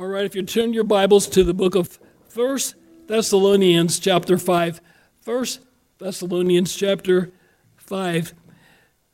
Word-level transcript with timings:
All 0.00 0.06
right, 0.06 0.24
if 0.24 0.34
you 0.34 0.42
turn 0.42 0.72
your 0.72 0.84
Bibles 0.84 1.26
to 1.28 1.44
the 1.44 1.52
book 1.52 1.74
of 1.74 1.98
First 2.26 2.74
Thessalonians 3.06 3.98
chapter 3.98 4.38
5. 4.38 4.80
First 5.20 5.60
Thessalonians 5.98 6.74
chapter 6.74 7.30
5. 7.76 8.32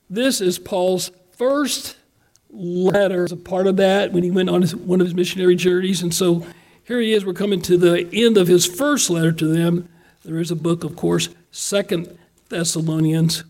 This 0.08 0.40
is 0.40 0.60
Paul's 0.60 1.10
first 1.32 1.96
letter 2.50 3.24
as 3.24 3.32
a 3.32 3.36
part 3.36 3.66
of 3.66 3.78
that 3.78 4.12
when 4.12 4.22
he 4.22 4.30
went 4.30 4.48
on 4.48 4.62
his, 4.62 4.76
one 4.76 5.00
of 5.00 5.08
his 5.08 5.14
missionary 5.16 5.56
journeys. 5.56 6.02
And 6.02 6.14
so 6.14 6.46
here 6.84 7.00
he 7.00 7.14
is. 7.14 7.24
We're 7.24 7.32
coming 7.32 7.62
to 7.62 7.76
the 7.76 8.08
end 8.12 8.36
of 8.36 8.46
his 8.46 8.64
first 8.64 9.10
letter 9.10 9.32
to 9.32 9.46
them. 9.48 9.88
There 10.24 10.38
is 10.38 10.52
a 10.52 10.56
book, 10.56 10.84
of 10.84 10.94
course, 10.94 11.30
Second 11.50 12.16
Thessalonians. 12.48 13.42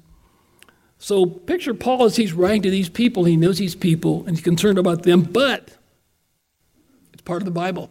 So 0.98 1.27
picture 1.27 1.75
Paul 1.75 2.05
as 2.05 2.16
he's 2.16 2.32
writing 2.32 2.62
to 2.62 2.71
these 2.71 2.89
people. 2.89 3.25
He 3.25 3.37
knows 3.37 3.59
these 3.59 3.75
people 3.75 4.21
and 4.21 4.30
he's 4.30 4.41
concerned 4.41 4.79
about 4.79 5.03
them, 5.03 5.21
but 5.21 5.76
part 7.27 7.43
of 7.43 7.45
the 7.45 7.51
Bible. 7.51 7.91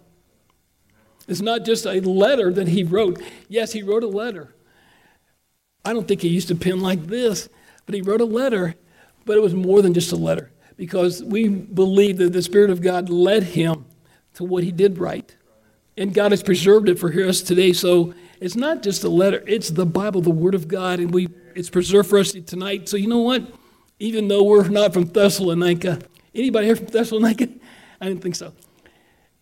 It's 1.27 1.41
not 1.41 1.65
just 1.65 1.85
a 1.85 1.99
letter 1.99 2.51
that 2.53 2.67
he 2.67 2.83
wrote. 2.83 3.21
Yes, 3.47 3.73
he 3.73 3.83
wrote 3.83 4.03
a 4.03 4.07
letter. 4.07 4.55
I 5.83 5.93
don't 5.93 6.07
think 6.07 6.21
he 6.21 6.29
used 6.29 6.49
a 6.49 6.55
pen 6.55 6.79
like 6.79 7.05
this, 7.07 7.49
but 7.85 7.93
he 7.93 8.01
wrote 8.01 8.21
a 8.21 8.25
letter, 8.25 8.75
but 9.25 9.37
it 9.37 9.41
was 9.41 9.53
more 9.53 9.81
than 9.81 9.93
just 9.93 10.11
a 10.11 10.15
letter 10.15 10.51
because 10.77 11.23
we 11.23 11.47
believe 11.47 12.17
that 12.17 12.33
the 12.33 12.41
Spirit 12.41 12.69
of 12.69 12.81
God 12.81 13.09
led 13.09 13.43
him 13.43 13.85
to 14.33 14.43
what 14.43 14.63
he 14.63 14.71
did 14.71 14.97
write. 14.97 15.35
And 15.97 16.13
God 16.13 16.31
has 16.31 16.43
preserved 16.43 16.89
it 16.89 16.99
for 16.99 17.11
us 17.23 17.41
today. 17.41 17.71
So 17.71 18.13
it's 18.39 18.55
not 18.55 18.83
just 18.83 19.03
a 19.03 19.09
letter, 19.09 19.43
it's 19.47 19.69
the 19.69 19.85
Bible, 19.85 20.21
the 20.21 20.31
Word 20.31 20.55
of 20.55 20.67
God, 20.67 20.99
and 20.99 21.13
we 21.13 21.29
it's 21.55 21.69
preserved 21.69 22.09
for 22.09 22.19
us 22.19 22.33
tonight. 22.33 22.89
So 22.89 22.97
you 22.97 23.07
know 23.07 23.19
what? 23.19 23.43
Even 23.99 24.27
though 24.27 24.43
we're 24.43 24.67
not 24.67 24.93
from 24.93 25.05
Thessalonica, 25.05 25.99
anybody 26.33 26.65
here 26.65 26.75
from 26.75 26.87
Thessalonica? 26.87 27.47
I 28.01 28.07
didn't 28.07 28.21
think 28.21 28.35
so 28.35 28.51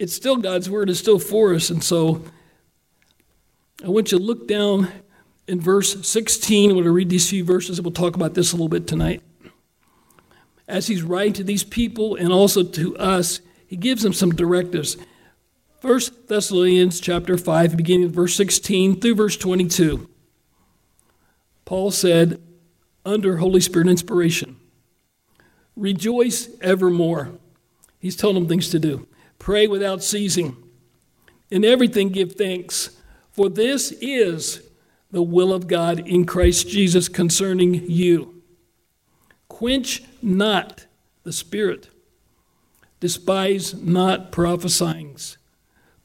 it's 0.03 0.13
still 0.13 0.35
God's 0.35 0.69
word 0.69 0.89
is 0.89 0.99
still 0.99 1.17
for 1.17 1.53
us. 1.55 1.69
And 1.69 1.81
so 1.81 2.21
I 3.81 3.87
want 3.87 4.11
you 4.11 4.17
to 4.17 4.23
look 4.23 4.49
down 4.49 4.89
in 5.47 5.61
verse 5.61 6.05
16. 6.05 6.69
I'm 6.69 6.75
going 6.75 6.83
to 6.83 6.91
read 6.91 7.09
these 7.09 7.29
few 7.29 7.45
verses, 7.45 7.79
and 7.79 7.85
we'll 7.85 7.93
talk 7.93 8.17
about 8.17 8.33
this 8.33 8.51
a 8.51 8.55
little 8.55 8.67
bit 8.67 8.85
tonight. 8.85 9.21
As 10.67 10.87
he's 10.87 11.03
writing 11.03 11.31
to 11.33 11.43
these 11.45 11.63
people 11.63 12.17
and 12.17 12.33
also 12.33 12.63
to 12.63 12.97
us, 12.97 13.39
he 13.65 13.77
gives 13.77 14.03
them 14.03 14.11
some 14.11 14.31
directives. 14.31 14.97
First 15.79 16.27
Thessalonians 16.27 16.99
chapter 16.99 17.37
5, 17.37 17.77
beginning 17.77 18.09
verse 18.09 18.35
16 18.35 18.99
through 18.99 19.15
verse 19.15 19.37
22. 19.37 20.09
Paul 21.63 21.91
said, 21.91 22.41
under 23.05 23.37
Holy 23.37 23.61
Spirit 23.61 23.87
inspiration, 23.87 24.57
rejoice 25.77 26.49
evermore. 26.59 27.31
He's 27.99 28.17
telling 28.17 28.35
them 28.35 28.49
things 28.49 28.69
to 28.71 28.79
do. 28.79 29.07
Pray 29.43 29.67
without 29.67 30.01
ceasing. 30.01 30.55
In 31.51 31.65
everything, 31.65 32.07
give 32.07 32.31
thanks, 32.31 32.91
for 33.33 33.49
this 33.49 33.91
is 33.99 34.61
the 35.11 35.21
will 35.21 35.51
of 35.51 35.67
God 35.67 35.99
in 36.07 36.23
Christ 36.25 36.69
Jesus 36.69 37.09
concerning 37.09 37.73
you. 37.91 38.41
Quench 39.49 40.01
not 40.21 40.85
the 41.23 41.33
Spirit, 41.33 41.89
despise 43.01 43.73
not 43.73 44.31
prophesying. 44.31 45.17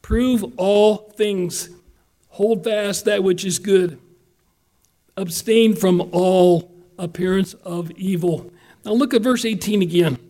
Prove 0.03 0.45
all 0.57 1.13
things, 1.17 1.69
hold 2.31 2.65
fast 2.65 3.05
that 3.05 3.23
which 3.23 3.45
is 3.45 3.61
good, 3.61 4.01
abstain 5.17 5.77
from 5.77 6.09
all 6.11 6.73
appearance 6.99 7.55
of 7.55 7.93
evil. 7.93 8.51
Now 8.85 8.95
look 8.95 9.15
at 9.15 9.23
verse 9.23 9.45
18 9.45 9.81
again. 9.81 10.28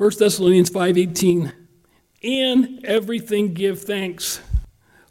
1 0.00 0.12
Thessalonians 0.18 0.70
5:18 0.70 1.52
In 2.22 2.80
everything 2.84 3.52
give 3.52 3.82
thanks 3.82 4.40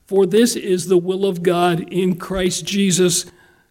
for 0.07 0.25
this 0.25 0.55
is 0.55 0.87
the 0.87 0.97
will 0.97 1.27
of 1.27 1.43
God 1.43 1.93
in 1.93 2.15
Christ 2.15 2.65
Jesus 2.65 3.27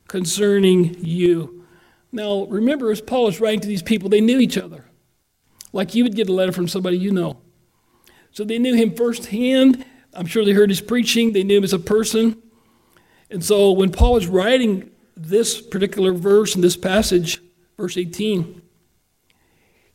concerning 0.06 0.94
you. 1.04 1.64
Now, 2.12 2.44
remember, 2.44 2.92
as 2.92 3.00
Paul 3.00 3.26
is 3.26 3.40
writing 3.40 3.58
to 3.58 3.66
these 3.66 3.82
people, 3.82 4.08
they 4.08 4.20
knew 4.20 4.38
each 4.38 4.56
other. 4.56 4.84
Like 5.72 5.92
you 5.92 6.04
would 6.04 6.14
get 6.14 6.28
a 6.28 6.32
letter 6.32 6.52
from 6.52 6.68
somebody 6.68 6.96
you 6.98 7.10
know. 7.10 7.38
So 8.30 8.44
they 8.44 8.60
knew 8.60 8.74
him 8.74 8.94
firsthand. 8.94 9.84
I'm 10.14 10.26
sure 10.26 10.44
they 10.44 10.52
heard 10.52 10.70
his 10.70 10.80
preaching, 10.80 11.32
they 11.32 11.42
knew 11.42 11.58
him 11.58 11.64
as 11.64 11.72
a 11.72 11.80
person. 11.80 12.40
And 13.28 13.44
so 13.44 13.72
when 13.72 13.90
Paul 13.90 14.14
was 14.14 14.28
writing 14.28 14.92
this 15.16 15.60
particular 15.60 16.12
verse 16.12 16.54
in 16.54 16.60
this 16.60 16.76
passage, 16.76 17.42
verse 17.76 17.96
18, 17.96 18.62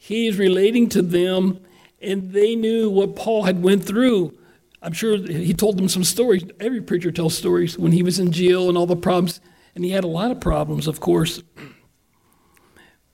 He's 0.06 0.38
relating 0.38 0.90
to 0.90 1.02
them, 1.02 1.62
and 2.02 2.34
they 2.34 2.58
knew 2.58 2.90
what 2.90 3.16
Paul 3.16 3.44
had 3.44 3.64
went 3.64 3.86
through. 3.86 4.38
I'm 4.82 4.92
sure 4.92 5.16
he 5.16 5.54
told 5.54 5.78
them 5.78 5.88
some 5.88 6.04
stories. 6.04 6.44
Every 6.60 6.82
preacher 6.82 7.10
tells 7.10 7.38
stories 7.38 7.80
when 7.80 7.94
he 7.94 8.04
was 8.04 8.20
in 8.20 8.34
jail 8.34 8.68
and 8.68 8.78
all 8.78 8.86
the 8.86 8.98
problems, 8.98 9.40
and 9.74 9.86
he 9.86 9.92
had 9.92 10.04
a 10.04 10.08
lot 10.08 10.30
of 10.30 10.42
problems, 10.42 10.88
of 10.88 11.00
course. 11.00 11.42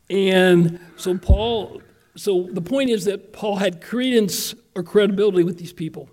And 0.10 0.80
so 0.96 1.16
Paul, 1.16 1.84
so 2.16 2.50
the 2.52 2.60
point 2.60 2.90
is 2.90 3.06
that 3.06 3.34
Paul 3.34 3.58
had 3.58 3.84
credence 3.84 4.56
or 4.74 4.82
credibility 4.82 5.44
with 5.44 5.60
these 5.60 5.74
people 5.74 6.10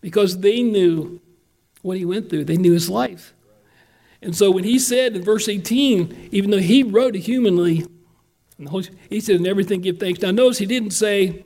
because 0.00 0.38
they 0.38 0.60
knew 0.60 1.20
what 1.82 1.98
he 1.98 2.04
went 2.04 2.30
through. 2.30 2.46
They 2.46 2.56
knew 2.56 2.72
his 2.72 2.90
life. 2.90 3.32
And 4.22 4.34
so 4.34 4.50
when 4.50 4.64
he 4.64 4.80
said 4.80 5.14
in 5.14 5.22
verse 5.22 5.48
18, 5.48 6.30
even 6.32 6.50
though 6.50 6.58
he 6.58 6.82
wrote 6.82 7.14
it 7.14 7.20
humanly, 7.20 7.86
he 9.08 9.20
said, 9.20 9.36
in 9.36 9.46
everything 9.46 9.80
give 9.80 9.98
thanks. 9.98 10.20
Now, 10.20 10.32
notice 10.32 10.58
he 10.58 10.66
didn't 10.66 10.90
say, 10.90 11.44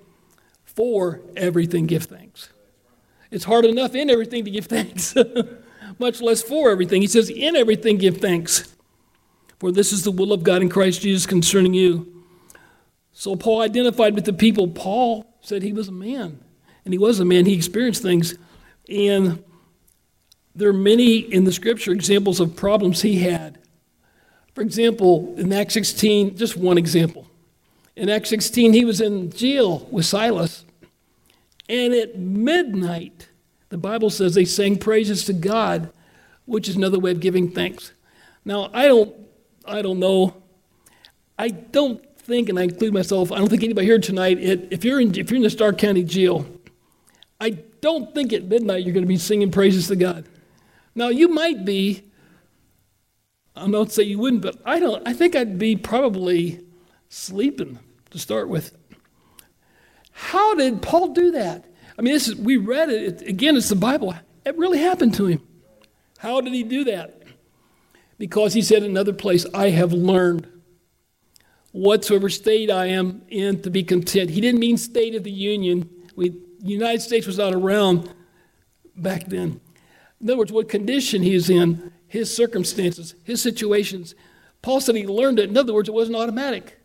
for 0.64 1.20
everything 1.36 1.86
give 1.86 2.04
thanks. 2.04 2.48
It's 3.30 3.44
hard 3.44 3.64
enough 3.64 3.94
in 3.94 4.08
everything 4.10 4.44
to 4.44 4.50
give 4.50 4.66
thanks, 4.76 5.14
much 5.98 6.20
less 6.20 6.42
for 6.42 6.70
everything. 6.70 7.02
He 7.02 7.08
says, 7.08 7.28
in 7.30 7.56
everything 7.56 7.98
give 7.98 8.18
thanks. 8.18 8.74
For 9.58 9.70
this 9.70 9.92
is 9.92 10.04
the 10.04 10.10
will 10.10 10.32
of 10.32 10.42
God 10.42 10.62
in 10.62 10.68
Christ 10.68 11.02
Jesus 11.02 11.26
concerning 11.26 11.74
you. 11.74 12.24
So 13.12 13.36
Paul 13.36 13.60
identified 13.60 14.14
with 14.14 14.24
the 14.24 14.32
people. 14.32 14.68
Paul 14.68 15.26
said 15.40 15.62
he 15.62 15.72
was 15.72 15.88
a 15.88 15.92
man, 15.92 16.40
and 16.84 16.94
he 16.94 16.98
was 16.98 17.20
a 17.20 17.24
man. 17.24 17.46
He 17.46 17.54
experienced 17.54 18.02
things. 18.02 18.34
And 18.88 19.44
there 20.54 20.68
are 20.68 20.74
many 20.74 21.18
in 21.18 21.44
the 21.44 21.52
scripture 21.52 21.92
examples 21.92 22.40
of 22.40 22.56
problems 22.56 23.02
he 23.02 23.20
had. 23.20 23.58
For 24.54 24.60
example, 24.60 25.34
in 25.36 25.52
Acts 25.52 25.74
16, 25.74 26.36
just 26.36 26.56
one 26.56 26.78
example. 26.78 27.26
In 27.96 28.08
Acts 28.08 28.30
16, 28.30 28.72
he 28.72 28.84
was 28.84 29.00
in 29.00 29.30
jail 29.30 29.86
with 29.90 30.06
Silas. 30.06 30.64
And 31.68 31.94
at 31.94 32.18
midnight, 32.18 33.28
the 33.70 33.78
Bible 33.78 34.10
says 34.10 34.34
they 34.34 34.44
sang 34.44 34.76
praises 34.76 35.24
to 35.26 35.32
God, 35.32 35.91
which 36.44 36.68
is 36.68 36.76
another 36.76 36.98
way 36.98 37.10
of 37.12 37.20
giving 37.20 37.50
thanks. 37.50 37.92
Now, 38.44 38.70
I 38.74 38.86
don't, 38.86 39.14
I 39.64 39.80
don't 39.82 39.98
know. 39.98 40.34
I 41.38 41.48
don't 41.48 42.04
think, 42.18 42.48
and 42.48 42.58
I 42.58 42.64
include 42.64 42.92
myself, 42.92 43.32
I 43.32 43.38
don't 43.38 43.48
think 43.48 43.62
anybody 43.62 43.86
here 43.86 43.98
tonight, 43.98 44.38
it, 44.38 44.68
if, 44.70 44.84
you're 44.84 45.00
in, 45.00 45.14
if 45.18 45.30
you're 45.30 45.36
in 45.36 45.42
the 45.42 45.50
Stark 45.50 45.78
County 45.78 46.04
jail, 46.04 46.46
I 47.41 47.50
don't 47.80 48.14
think 48.14 48.32
at 48.32 48.44
midnight 48.44 48.84
you're 48.84 48.94
going 48.94 49.04
to 49.04 49.08
be 49.08 49.16
singing 49.16 49.50
praises 49.50 49.88
to 49.88 49.96
God. 49.96 50.24
Now, 50.94 51.08
you 51.08 51.28
might 51.28 51.64
be, 51.64 52.04
I'm 53.54 53.70
not 53.70 53.92
saying 53.92 54.08
you 54.08 54.18
wouldn't, 54.18 54.42
but 54.42 54.56
I 54.64 54.80
don't. 54.80 55.06
I 55.06 55.12
think 55.12 55.36
I'd 55.36 55.58
be 55.58 55.76
probably 55.76 56.60
sleeping 57.08 57.78
to 58.10 58.18
start 58.18 58.48
with. 58.48 58.76
How 60.12 60.54
did 60.54 60.82
Paul 60.82 61.08
do 61.08 61.32
that? 61.32 61.66
I 61.98 62.02
mean, 62.02 62.14
this 62.14 62.28
is, 62.28 62.36
we 62.36 62.56
read 62.56 62.88
it 62.88 63.22
again. 63.22 63.56
It's 63.56 63.68
the 63.68 63.76
Bible. 63.76 64.14
It 64.46 64.56
really 64.56 64.78
happened 64.78 65.14
to 65.14 65.26
him. 65.26 65.46
How 66.18 66.41
did 66.41 66.54
he 66.54 66.62
do 66.62 66.84
that? 66.84 67.22
Because 68.18 68.54
he 68.54 68.62
said 68.62 68.82
in 68.82 68.91
another 68.91 69.12
place, 69.12 69.44
"I 69.52 69.70
have 69.70 69.92
learned 69.92 70.48
whatsoever 71.72 72.28
state 72.28 72.71
I 72.71 72.86
am 72.86 73.22
in 73.28 73.60
to 73.62 73.71
be 73.71 73.82
content." 73.82 74.30
He 74.30 74.41
didn't 74.41 74.60
mean 74.60 74.77
state 74.77 75.15
of 75.15 75.24
the 75.24 75.32
Union. 75.32 75.88
We, 76.16 76.30
the 76.30 76.71
United 76.71 77.03
States 77.03 77.27
was 77.27 77.38
not 77.38 77.53
around 77.53 78.12
back 78.97 79.27
then. 79.27 79.60
In 80.21 80.28
other 80.28 80.36
words, 80.36 80.53
what 80.53 80.68
condition 80.68 81.22
he 81.22 81.34
is 81.34 81.50
in 81.50 81.92
his 82.12 82.34
circumstances, 82.36 83.14
his 83.24 83.41
situations. 83.41 84.14
Paul 84.60 84.82
said 84.82 84.97
he 84.97 85.06
learned 85.06 85.38
it. 85.38 85.48
In 85.48 85.56
other 85.56 85.72
words, 85.72 85.88
it 85.88 85.94
wasn't 85.94 86.18
automatic. 86.18 86.78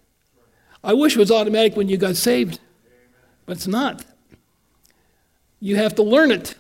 I 0.82 0.94
wish 0.94 1.18
it 1.18 1.20
was 1.20 1.32
automatic 1.32 1.76
when 1.76 1.90
you 1.90 1.98
got 1.98 2.16
saved, 2.16 2.62
but 3.46 3.58
it's 3.58 3.68
not. 3.68 4.06
You 5.60 5.76
have 5.76 5.96
to 5.96 6.04
learn 6.04 6.32
it, 6.32 6.56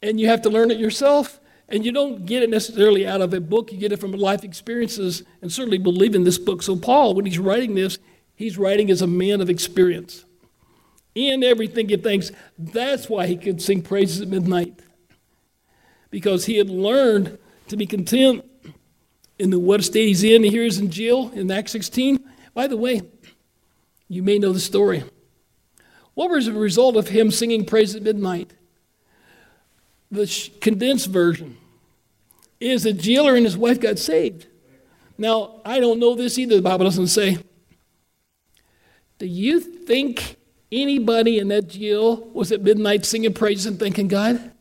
and 0.00 0.18
you 0.18 0.28
have 0.28 0.40
to 0.42 0.48
learn 0.48 0.70
it 0.70 0.78
yourself. 0.78 1.38
And 1.68 1.84
you 1.84 1.92
don't 1.92 2.24
get 2.24 2.42
it 2.42 2.48
necessarily 2.48 3.06
out 3.06 3.20
of 3.20 3.34
a 3.34 3.40
book, 3.40 3.70
you 3.70 3.78
get 3.78 3.92
it 3.92 4.00
from 4.00 4.12
life 4.12 4.42
experiences, 4.42 5.22
and 5.42 5.52
certainly 5.52 5.76
believe 5.76 6.14
in 6.14 6.24
this 6.24 6.38
book. 6.38 6.62
So, 6.62 6.76
Paul, 6.76 7.14
when 7.14 7.26
he's 7.26 7.38
writing 7.38 7.74
this, 7.74 7.98
he's 8.34 8.56
writing 8.56 8.90
as 8.90 9.02
a 9.02 9.06
man 9.06 9.42
of 9.42 9.50
experience. 9.50 10.24
In 11.14 11.44
everything, 11.44 11.88
give 11.88 12.02
thanks. 12.02 12.30
That's 12.58 13.10
why 13.10 13.26
he 13.26 13.36
could 13.36 13.60
sing 13.60 13.82
praises 13.82 14.22
at 14.22 14.28
midnight, 14.28 14.80
because 16.10 16.46
he 16.46 16.56
had 16.56 16.70
learned 16.70 17.38
to 17.68 17.76
be 17.76 17.86
content 17.86 18.44
in 19.38 19.50
the 19.50 19.58
what 19.58 19.82
state 19.82 20.06
he's 20.06 20.22
in. 20.22 20.42
Here 20.42 20.62
he's 20.62 20.78
in 20.78 20.90
jail 20.90 21.30
in 21.34 21.50
Acts 21.50 21.72
16, 21.72 22.22
By 22.54 22.66
the 22.66 22.76
way, 22.76 23.02
you 24.08 24.22
may 24.22 24.38
know 24.38 24.52
the 24.52 24.60
story. 24.60 25.04
What 26.14 26.30
was 26.30 26.46
the 26.46 26.52
result 26.52 26.96
of 26.96 27.08
him 27.08 27.30
singing 27.30 27.64
praise 27.64 27.94
at 27.94 28.02
midnight? 28.02 28.52
The 30.10 30.50
condensed 30.60 31.08
version 31.08 31.56
is 32.60 32.82
the 32.82 32.92
jailer 32.92 33.34
and 33.34 33.44
his 33.44 33.56
wife 33.56 33.80
got 33.80 33.98
saved. 33.98 34.46
Now, 35.16 35.60
I 35.64 35.80
don't 35.80 35.98
know 35.98 36.14
this 36.14 36.38
either, 36.38 36.56
the 36.56 36.62
Bible 36.62 36.84
doesn't 36.84 37.08
say. 37.08 37.38
Do 39.18 39.26
you 39.26 39.60
think 39.60 40.36
anybody 40.70 41.38
in 41.38 41.48
that 41.48 41.68
jail 41.68 42.16
was 42.32 42.52
at 42.52 42.62
midnight 42.62 43.04
singing 43.04 43.32
praises 43.32 43.66
and 43.66 43.78
thanking 43.78 44.08
God? 44.08 44.52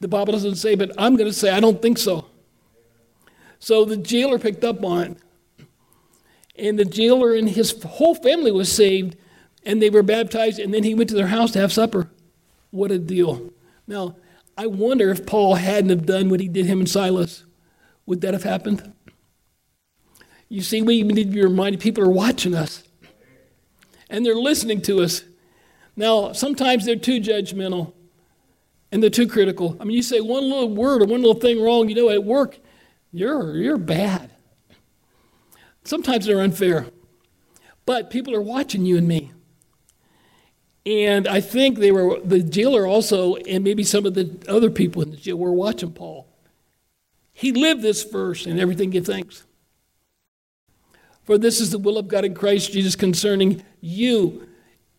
The 0.00 0.08
Bible 0.08 0.32
doesn't 0.32 0.56
say, 0.56 0.74
but 0.74 0.92
I'm 0.98 1.16
going 1.16 1.28
to 1.28 1.36
say 1.36 1.50
I 1.50 1.60
don't 1.60 1.82
think 1.82 1.98
so. 1.98 2.26
So 3.58 3.84
the 3.84 3.96
jailer 3.96 4.38
picked 4.38 4.64
up 4.64 4.84
on 4.84 5.02
it. 5.02 5.16
And 6.56 6.78
the 6.78 6.84
jailer 6.84 7.34
and 7.34 7.48
his 7.48 7.82
whole 7.82 8.14
family 8.14 8.50
was 8.50 8.70
saved, 8.70 9.16
and 9.64 9.80
they 9.80 9.90
were 9.90 10.02
baptized, 10.02 10.58
and 10.58 10.72
then 10.74 10.82
he 10.82 10.94
went 10.94 11.08
to 11.10 11.16
their 11.16 11.28
house 11.28 11.52
to 11.52 11.60
have 11.60 11.72
supper. 11.72 12.10
What 12.70 12.90
a 12.90 12.98
deal. 12.98 13.52
Now, 13.86 14.16
I 14.56 14.66
wonder 14.66 15.10
if 15.10 15.24
Paul 15.24 15.54
hadn't 15.54 15.90
have 15.90 16.06
done 16.06 16.28
what 16.28 16.40
he 16.40 16.48
did 16.48 16.66
him 16.66 16.80
and 16.80 16.88
Silas. 16.88 17.44
Would 18.06 18.20
that 18.22 18.34
have 18.34 18.42
happened? 18.42 18.92
You 20.48 20.62
see, 20.62 20.82
we 20.82 21.02
need 21.02 21.24
to 21.24 21.30
be 21.30 21.42
reminded 21.42 21.80
people 21.80 22.02
are 22.02 22.10
watching 22.10 22.54
us. 22.54 22.82
And 24.10 24.24
they're 24.24 24.34
listening 24.34 24.80
to 24.82 25.02
us. 25.02 25.22
Now, 25.94 26.32
sometimes 26.32 26.86
they're 26.86 26.96
too 26.96 27.20
judgmental 27.20 27.92
and 28.90 29.02
they're 29.02 29.10
too 29.10 29.28
critical. 29.28 29.76
I 29.80 29.84
mean, 29.84 29.96
you 29.96 30.02
say 30.02 30.20
one 30.20 30.44
little 30.44 30.74
word 30.74 31.02
or 31.02 31.06
one 31.06 31.22
little 31.22 31.40
thing 31.40 31.62
wrong, 31.62 31.88
you 31.88 31.94
know, 31.94 32.10
at 32.10 32.24
work, 32.24 32.58
you're, 33.12 33.56
you're 33.56 33.78
bad. 33.78 34.30
Sometimes 35.84 36.26
they're 36.26 36.40
unfair. 36.40 36.86
But 37.86 38.10
people 38.10 38.34
are 38.34 38.42
watching 38.42 38.84
you 38.84 38.98
and 38.98 39.08
me. 39.08 39.32
And 40.84 41.28
I 41.28 41.40
think 41.40 41.78
they 41.78 41.92
were, 41.92 42.20
the 42.20 42.42
jailer 42.42 42.86
also, 42.86 43.36
and 43.36 43.62
maybe 43.62 43.84
some 43.84 44.06
of 44.06 44.14
the 44.14 44.38
other 44.48 44.70
people 44.70 45.02
in 45.02 45.10
the 45.10 45.16
jail 45.16 45.36
were 45.36 45.52
watching 45.52 45.92
Paul. 45.92 46.26
He 47.32 47.52
lived 47.52 47.82
this 47.82 48.04
verse 48.04 48.46
and 48.46 48.58
everything 48.58 48.90
give 48.90 49.06
thanks. 49.06 49.44
For 51.24 51.36
this 51.36 51.60
is 51.60 51.70
the 51.70 51.78
will 51.78 51.98
of 51.98 52.08
God 52.08 52.24
in 52.24 52.34
Christ 52.34 52.72
Jesus 52.72 52.96
concerning 52.96 53.62
you. 53.80 54.48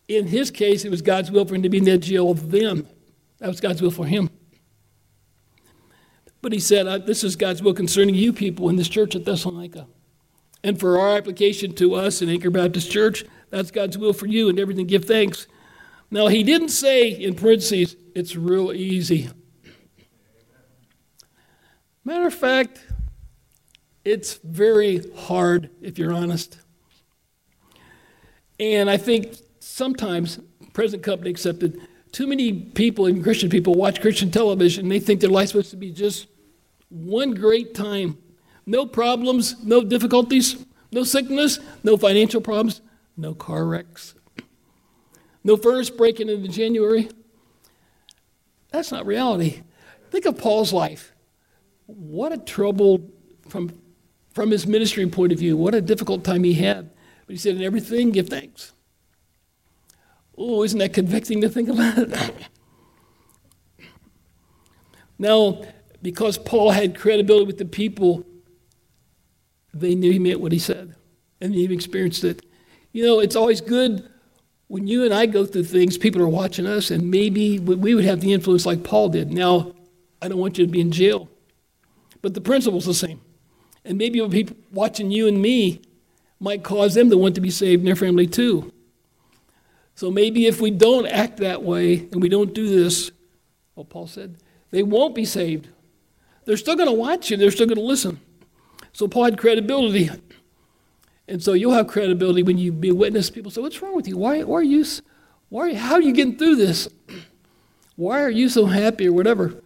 In 0.06 0.28
his 0.28 0.50
case, 0.50 0.84
it 0.84 0.90
was 0.90 1.02
God's 1.02 1.30
will 1.30 1.44
for 1.44 1.56
him 1.56 1.62
to 1.62 1.68
be 1.68 1.78
in 1.78 1.84
that 1.84 1.98
jail 1.98 2.34
then. 2.34 2.86
That 3.40 3.48
was 3.48 3.60
God's 3.60 3.82
will 3.82 3.90
for 3.90 4.06
him. 4.06 4.30
But 6.42 6.52
he 6.52 6.60
said, 6.60 7.06
This 7.06 7.24
is 7.24 7.36
God's 7.36 7.62
will 7.62 7.74
concerning 7.74 8.14
you 8.14 8.32
people 8.32 8.68
in 8.68 8.76
this 8.76 8.88
church 8.88 9.16
at 9.16 9.24
Thessalonica. 9.24 9.86
And 10.62 10.78
for 10.78 10.98
our 10.98 11.16
application 11.16 11.74
to 11.76 11.94
us 11.94 12.22
in 12.22 12.28
Anchor 12.28 12.50
Baptist 12.50 12.90
Church, 12.90 13.24
that's 13.50 13.70
God's 13.70 13.98
will 13.98 14.12
for 14.12 14.26
you 14.26 14.48
and 14.48 14.58
everything 14.58 14.86
give 14.86 15.06
thanks. 15.06 15.46
Now, 16.10 16.26
he 16.26 16.42
didn't 16.42 16.68
say 16.70 17.08
in 17.08 17.34
parentheses, 17.34 17.96
it's 18.14 18.36
real 18.36 18.72
easy. 18.72 19.30
Matter 22.04 22.26
of 22.26 22.34
fact, 22.34 22.84
it's 24.04 24.34
very 24.42 25.10
hard 25.14 25.70
if 25.80 25.98
you're 25.98 26.12
honest. 26.12 26.58
And 28.58 28.90
I 28.90 28.96
think 28.96 29.36
sometimes, 29.60 30.38
present 30.72 31.02
company 31.02 31.30
accepted, 31.30 31.80
too 32.12 32.26
many 32.26 32.52
people, 32.52 33.08
even 33.08 33.22
Christian 33.22 33.50
people, 33.50 33.74
watch 33.74 34.00
Christian 34.00 34.30
television 34.30 34.84
and 34.84 34.92
they 34.92 35.00
think 35.00 35.20
their 35.20 35.30
life's 35.30 35.52
supposed 35.52 35.70
to 35.70 35.76
be 35.76 35.90
just 35.90 36.26
one 36.88 37.32
great 37.32 37.74
time. 37.74 38.18
No 38.66 38.86
problems, 38.86 39.56
no 39.64 39.82
difficulties, 39.82 40.64
no 40.92 41.04
sickness, 41.04 41.58
no 41.82 41.96
financial 41.96 42.40
problems, 42.40 42.80
no 43.16 43.34
car 43.34 43.64
wrecks, 43.64 44.14
no 45.44 45.56
furnace 45.56 45.90
breaking 45.90 46.28
into 46.28 46.48
January. 46.48 47.08
That's 48.70 48.92
not 48.92 49.06
reality. 49.06 49.62
Think 50.10 50.26
of 50.26 50.38
Paul's 50.38 50.72
life. 50.72 51.12
What 51.86 52.32
a 52.32 52.38
trouble 52.38 53.10
from, 53.48 53.80
from 54.32 54.50
his 54.50 54.66
ministry 54.66 55.06
point 55.06 55.32
of 55.32 55.38
view. 55.38 55.56
What 55.56 55.74
a 55.74 55.80
difficult 55.80 56.24
time 56.24 56.44
he 56.44 56.54
had. 56.54 56.90
But 57.26 57.34
he 57.34 57.36
said, 57.36 57.56
in 57.56 57.62
everything, 57.62 58.10
give 58.10 58.28
thanks. 58.28 58.72
Oh, 60.42 60.64
isn't 60.64 60.78
that 60.78 60.94
convicting 60.94 61.42
to 61.42 61.50
think 61.50 61.68
about 61.68 62.32
now, 65.18 65.62
because 66.00 66.38
Paul 66.38 66.70
had 66.70 66.98
credibility 66.98 67.44
with 67.44 67.58
the 67.58 67.66
people, 67.66 68.24
they 69.74 69.94
knew 69.94 70.10
he 70.10 70.18
meant 70.18 70.40
what 70.40 70.50
he 70.50 70.58
said, 70.58 70.94
and 71.42 71.54
he 71.54 71.70
experienced 71.72 72.24
it. 72.24 72.42
You 72.92 73.04
know, 73.04 73.20
it's 73.20 73.36
always 73.36 73.60
good 73.60 74.08
when 74.68 74.86
you 74.86 75.04
and 75.04 75.12
I 75.12 75.26
go 75.26 75.44
through 75.44 75.64
things, 75.64 75.98
people 75.98 76.22
are 76.22 76.28
watching 76.28 76.64
us, 76.64 76.90
and 76.90 77.10
maybe 77.10 77.58
we 77.58 77.94
would 77.94 78.06
have 78.06 78.22
the 78.22 78.32
influence 78.32 78.64
like 78.64 78.82
Paul 78.82 79.10
did. 79.10 79.30
Now, 79.30 79.74
I 80.22 80.28
don't 80.28 80.38
want 80.38 80.56
you 80.56 80.64
to 80.64 80.72
be 80.72 80.80
in 80.80 80.90
jail, 80.90 81.28
but 82.22 82.32
the 82.32 82.40
principle's 82.40 82.86
the 82.86 82.94
same. 82.94 83.20
And 83.84 83.98
maybe 83.98 84.26
people 84.28 84.56
watching 84.72 85.10
you 85.10 85.28
and 85.28 85.42
me 85.42 85.82
might 86.38 86.62
cause 86.62 86.94
them 86.94 87.10
to 87.10 87.18
want 87.18 87.34
to 87.34 87.42
be 87.42 87.50
saved 87.50 87.80
in 87.80 87.86
their 87.86 87.96
family 87.96 88.26
too. 88.26 88.72
So 90.00 90.10
maybe 90.10 90.46
if 90.46 90.62
we 90.62 90.70
don't 90.70 91.04
act 91.04 91.40
that 91.40 91.62
way 91.62 92.08
and 92.10 92.22
we 92.22 92.30
don't 92.30 92.54
do 92.54 92.66
this, 92.66 93.10
well, 93.74 93.84
Paul 93.84 94.06
said, 94.06 94.38
they 94.70 94.82
won't 94.82 95.14
be 95.14 95.26
saved. 95.26 95.68
They're 96.46 96.56
still 96.56 96.74
going 96.74 96.88
to 96.88 96.94
watch 96.94 97.30
you, 97.30 97.36
they're 97.36 97.50
still 97.50 97.66
going 97.66 97.76
to 97.76 97.84
listen. 97.84 98.18
So 98.94 99.06
Paul 99.08 99.24
had 99.24 99.36
credibility. 99.36 100.08
And 101.28 101.42
so 101.42 101.52
you'll 101.52 101.74
have 101.74 101.86
credibility 101.86 102.42
when 102.42 102.56
you 102.56 102.72
be 102.72 102.88
a 102.88 102.94
witness. 102.94 103.28
People 103.28 103.50
say, 103.50 103.60
What's 103.60 103.82
wrong 103.82 103.94
with 103.94 104.08
you? 104.08 104.16
Why, 104.16 104.42
why 104.42 104.60
are 104.60 104.62
you, 104.62 104.86
why 105.50 105.74
how 105.74 105.96
are 105.96 106.00
you 106.00 106.14
getting 106.14 106.38
through 106.38 106.56
this? 106.56 106.88
Why 107.96 108.22
are 108.22 108.30
you 108.30 108.48
so 108.48 108.64
happy 108.64 109.06
or 109.06 109.12
whatever? 109.12 109.62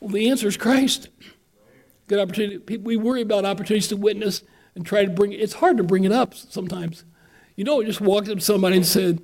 Well, 0.00 0.08
the 0.08 0.30
answer 0.30 0.48
is 0.48 0.56
Christ. 0.56 1.10
Good 2.06 2.18
opportunity. 2.18 2.78
We 2.78 2.96
worry 2.96 3.20
about 3.20 3.44
opportunities 3.44 3.88
to 3.88 3.98
witness 3.98 4.42
and 4.74 4.86
try 4.86 5.04
to 5.04 5.10
bring 5.10 5.34
it. 5.34 5.40
It's 5.40 5.52
hard 5.52 5.76
to 5.76 5.82
bring 5.82 6.04
it 6.04 6.12
up 6.12 6.32
sometimes. 6.32 7.04
You 7.56 7.64
know, 7.64 7.84
just 7.84 8.00
walked 8.00 8.30
up 8.30 8.38
to 8.38 8.44
somebody 8.44 8.76
and 8.76 8.86
said, 8.86 9.22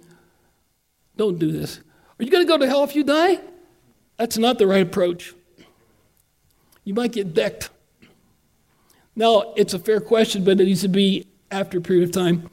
Don't 1.16 1.38
do 1.38 1.52
this. 1.52 1.78
Are 2.18 2.24
you 2.24 2.30
going 2.30 2.44
to 2.44 2.48
go 2.48 2.58
to 2.58 2.66
hell 2.66 2.84
if 2.84 2.94
you 2.94 3.04
die? 3.04 3.40
That's 4.16 4.38
not 4.38 4.58
the 4.58 4.66
right 4.66 4.82
approach. 4.82 5.34
You 6.84 6.94
might 6.94 7.12
get 7.12 7.34
decked. 7.34 7.70
Now, 9.14 9.52
it's 9.56 9.74
a 9.74 9.78
fair 9.78 10.00
question, 10.00 10.44
but 10.44 10.60
it 10.60 10.64
needs 10.64 10.80
to 10.82 10.88
be 10.88 11.26
after 11.50 11.78
a 11.78 11.80
period 11.80 12.04
of 12.04 12.12
time. 12.12 12.48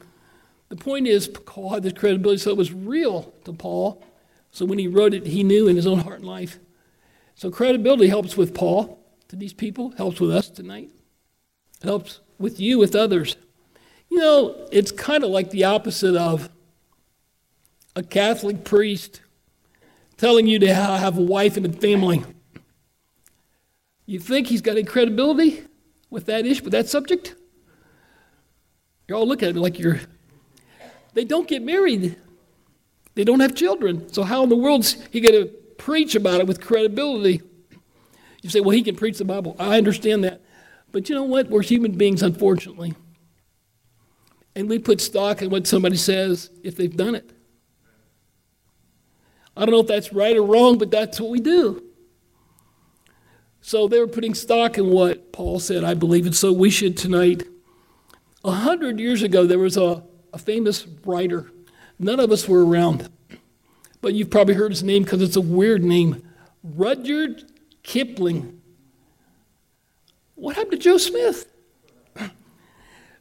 The 0.68 0.76
point 0.76 1.06
is, 1.08 1.26
Paul 1.26 1.70
had 1.70 1.82
this 1.82 1.94
credibility, 1.94 2.38
so 2.38 2.50
it 2.50 2.56
was 2.56 2.72
real 2.72 3.32
to 3.44 3.52
Paul. 3.52 4.02
So 4.52 4.64
when 4.64 4.78
he 4.78 4.88
wrote 4.88 5.14
it, 5.14 5.26
he 5.26 5.42
knew 5.42 5.68
in 5.68 5.76
his 5.76 5.86
own 5.86 6.00
heart 6.00 6.18
and 6.18 6.28
life. 6.28 6.58
So 7.34 7.50
credibility 7.50 8.08
helps 8.08 8.36
with 8.36 8.54
Paul 8.54 9.00
to 9.28 9.36
these 9.36 9.52
people, 9.52 9.92
helps 9.96 10.20
with 10.20 10.30
us 10.30 10.48
tonight, 10.50 10.90
helps 11.82 12.20
with 12.38 12.60
you, 12.60 12.78
with 12.78 12.94
others. 12.94 13.36
You 14.08 14.18
know, 14.18 14.68
it's 14.70 14.92
kind 14.92 15.24
of 15.24 15.30
like 15.30 15.50
the 15.50 15.64
opposite 15.64 16.16
of 16.16 16.50
a 17.96 18.02
Catholic 18.02 18.64
priest 18.64 19.20
telling 20.16 20.46
you 20.46 20.58
to 20.58 20.74
have 20.74 21.18
a 21.18 21.22
wife 21.22 21.56
and 21.56 21.66
a 21.66 21.72
family. 21.72 22.22
You 24.06 24.18
think 24.18 24.48
he's 24.48 24.60
got 24.60 24.72
any 24.72 24.84
credibility 24.84 25.62
with 26.10 26.26
that 26.26 26.44
issue, 26.44 26.64
with 26.64 26.72
that 26.72 26.88
subject? 26.88 27.34
You're 29.06 29.18
all 29.18 29.26
look 29.26 29.42
at 29.42 29.50
it 29.50 29.56
like 29.56 29.78
you're. 29.78 30.00
They 31.14 31.24
don't 31.24 31.48
get 31.48 31.62
married. 31.62 32.16
They 33.14 33.24
don't 33.24 33.40
have 33.40 33.54
children. 33.54 34.12
So 34.12 34.22
how 34.22 34.42
in 34.42 34.48
the 34.48 34.56
world's 34.56 34.96
he 35.10 35.20
going 35.20 35.34
to 35.34 35.46
preach 35.78 36.14
about 36.14 36.40
it 36.40 36.46
with 36.46 36.60
credibility? 36.60 37.42
You 38.42 38.50
say, 38.50 38.60
well, 38.60 38.70
he 38.70 38.82
can 38.82 38.96
preach 38.96 39.18
the 39.18 39.24
Bible. 39.24 39.56
I 39.58 39.78
understand 39.78 40.24
that. 40.24 40.40
But 40.92 41.08
you 41.08 41.14
know 41.14 41.24
what? 41.24 41.48
We're 41.48 41.62
human 41.62 41.92
beings, 41.92 42.22
unfortunately. 42.22 42.94
And 44.54 44.68
we 44.68 44.78
put 44.78 45.00
stock 45.00 45.42
in 45.42 45.50
what 45.50 45.66
somebody 45.66 45.96
says 45.96 46.50
if 46.62 46.76
they've 46.76 46.96
done 46.96 47.14
it. 47.14 47.30
I 49.60 49.66
don't 49.66 49.74
know 49.74 49.80
if 49.80 49.88
that's 49.88 50.10
right 50.10 50.34
or 50.34 50.42
wrong, 50.42 50.78
but 50.78 50.90
that's 50.90 51.20
what 51.20 51.28
we 51.28 51.38
do. 51.38 51.82
So 53.60 53.88
they 53.88 53.98
were 53.98 54.06
putting 54.06 54.32
stock 54.32 54.78
in 54.78 54.88
what 54.88 55.32
Paul 55.32 55.60
said, 55.60 55.84
I 55.84 55.92
believe, 55.92 56.24
and 56.24 56.34
so 56.34 56.50
we 56.50 56.70
should 56.70 56.96
tonight. 56.96 57.42
A 58.42 58.52
hundred 58.52 58.98
years 58.98 59.22
ago, 59.22 59.46
there 59.46 59.58
was 59.58 59.76
a, 59.76 60.02
a 60.32 60.38
famous 60.38 60.86
writer. 61.04 61.50
None 61.98 62.20
of 62.20 62.32
us 62.32 62.48
were 62.48 62.64
around, 62.64 63.10
but 64.00 64.14
you've 64.14 64.30
probably 64.30 64.54
heard 64.54 64.72
his 64.72 64.82
name 64.82 65.02
because 65.02 65.20
it's 65.20 65.36
a 65.36 65.42
weird 65.42 65.84
name 65.84 66.22
Rudyard 66.64 67.44
Kipling. 67.82 68.62
What 70.36 70.56
happened 70.56 70.72
to 70.72 70.78
Joe 70.78 70.96
Smith? 70.96 71.52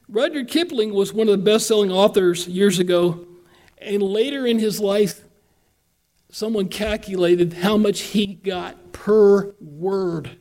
Rudyard 0.07 0.47
Kipling 0.47 0.93
was 0.93 1.11
one 1.11 1.27
of 1.27 1.37
the 1.37 1.43
best 1.43 1.67
selling 1.67 1.91
authors 1.91 2.47
years 2.47 2.79
ago, 2.79 3.27
and 3.77 4.01
later 4.01 4.47
in 4.47 4.57
his 4.57 4.79
life, 4.79 5.25
someone 6.31 6.69
calculated 6.69 7.53
how 7.53 7.77
much 7.77 8.01
he 8.01 8.25
got 8.25 8.91
per 8.91 9.55
word. 9.59 10.37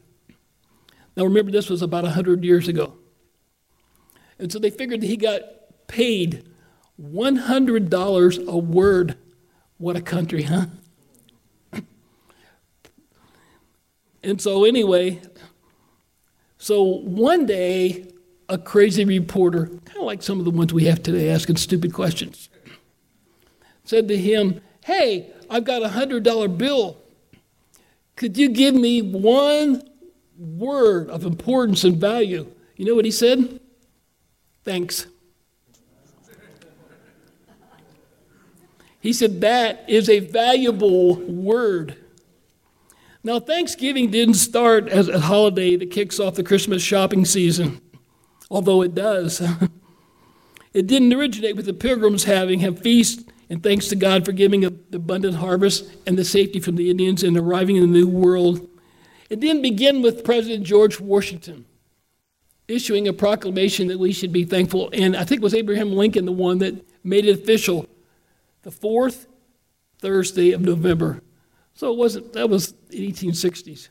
Now 1.17 1.25
remember, 1.25 1.51
this 1.51 1.69
was 1.69 1.83
about 1.83 2.05
100 2.05 2.45
years 2.45 2.69
ago. 2.69 2.95
And 4.39 4.53
so 4.53 4.59
they 4.59 4.71
figured 4.71 5.01
that 5.01 5.07
he 5.07 5.17
got 5.17 5.43
paid 5.89 6.49
$100 7.01 8.47
a 8.47 8.57
word. 8.59 9.17
What 9.79 9.97
a 9.97 10.01
country, 10.01 10.43
huh? 10.43 10.67
and 14.23 14.41
so, 14.41 14.65
anyway, 14.65 15.21
so 16.59 16.83
one 16.83 17.47
day, 17.47 18.13
a 18.49 18.59
crazy 18.59 19.05
reporter, 19.05 19.67
kind 19.67 19.99
of 19.99 20.05
like 20.05 20.23
some 20.23 20.39
of 20.39 20.45
the 20.45 20.51
ones 20.51 20.73
we 20.73 20.85
have 20.85 21.03
today 21.03 21.31
asking 21.31 21.57
stupid 21.57 21.93
questions, 21.93 22.49
said 23.85 24.09
to 24.09 24.17
him, 24.17 24.61
Hey, 24.85 25.33
I've 25.51 25.65
got 25.65 25.83
a 25.83 25.89
$100 25.89 26.59
bill. 26.59 26.99
Could 28.17 28.37
you 28.37 28.49
give 28.49 28.75
me 28.75 29.01
one 29.01 29.89
word 30.37 31.09
of 31.09 31.25
importance 31.25 31.85
and 31.85 31.97
value? 31.97 32.51
You 32.77 32.85
know 32.85 32.95
what 32.95 33.05
he 33.05 33.11
said? 33.11 33.61
Thanks. 34.65 35.07
He 39.01 39.13
said 39.13 39.41
that 39.41 39.85
is 39.89 40.09
a 40.09 40.19
valuable 40.19 41.17
word. 41.17 41.97
Now, 43.23 43.41
Thanksgiving 43.41 44.11
didn't 44.11 44.35
start 44.35 44.89
as 44.89 45.09
a 45.09 45.21
holiday 45.21 45.77
that 45.77 45.91
kicks 45.91 46.19
off 46.19 46.35
the 46.35 46.43
Christmas 46.43 46.83
shopping 46.83 47.25
season, 47.25 47.81
although 48.51 48.83
it 48.83 48.95
does. 48.95 49.41
it 50.73 50.87
didn't 50.87 51.13
originate 51.13 51.57
with 51.57 51.67
the 51.67 51.75
pilgrims 51.75 52.25
having 52.25 52.65
a 52.65 52.73
feast 52.73 53.29
and 53.51 53.63
thanks 53.63 53.89
to 53.89 53.97
God 53.97 54.25
for 54.25 54.33
giving 54.33 54.61
the 54.61 54.75
abundant 54.93 55.37
harvest 55.37 55.91
and 56.07 56.19
the 56.19 56.25
safety 56.25 56.61
from 56.61 56.77
the 56.77 56.91
Indians 56.91 57.23
and 57.23 57.37
arriving 57.37 57.77
in 57.77 57.83
the 57.83 58.01
New 58.01 58.09
World. 58.09 58.69
It 59.31 59.41
didn't 59.41 59.63
begin 59.63 60.03
with 60.03 60.25
President 60.25 60.65
George 60.65 61.01
Washington 61.01 61.65
issuing 62.69 63.09
a 63.09 63.13
proclamation 63.13 63.89
that 63.89 63.99
we 63.99 64.13
should 64.13 64.33
be 64.33 64.45
thankful. 64.45 64.91
And 64.93 65.17
I 65.17 65.25
think 65.25 65.41
it 65.41 65.45
was 65.45 65.55
Abraham 65.55 65.93
Lincoln 65.93 66.27
the 66.27 66.33
one 66.33 66.59
that 66.59 66.87
made 67.03 67.25
it 67.25 67.39
official 67.39 67.89
the 68.63 68.71
fourth 68.71 69.27
Thursday 70.01 70.53
of 70.53 70.61
November. 70.61 71.23
So 71.75 71.93
it 71.93 71.97
wasn't, 71.97 72.35
that 72.35 72.51
was 72.51 72.75
the 72.91 73.11
1860s. 73.11 73.89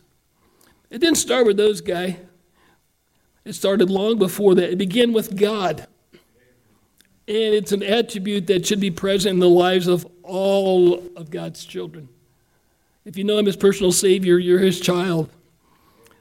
It 0.89 0.99
didn't 0.99 1.17
start 1.17 1.47
with 1.47 1.57
those 1.57 1.81
guys. 1.81 2.15
It 3.43 3.53
started 3.53 3.89
long 3.89 4.19
before 4.19 4.55
that. 4.55 4.71
It 4.71 4.77
began 4.77 5.13
with 5.13 5.35
God. 5.35 5.87
And 7.27 7.53
it's 7.53 7.73
an 7.73 7.83
attribute 7.83 8.47
that 8.47 8.65
should 8.65 8.79
be 8.79 8.91
present 8.91 9.33
in 9.33 9.39
the 9.39 9.49
lives 9.49 9.87
of 9.87 10.07
all 10.23 11.03
of 11.17 11.29
God's 11.29 11.65
children. 11.65 12.07
If 13.03 13.17
you 13.17 13.23
know 13.23 13.37
Him 13.37 13.47
as 13.47 13.57
personal 13.57 13.91
Savior, 13.91 14.37
you're 14.37 14.59
His 14.59 14.79
child. 14.79 15.29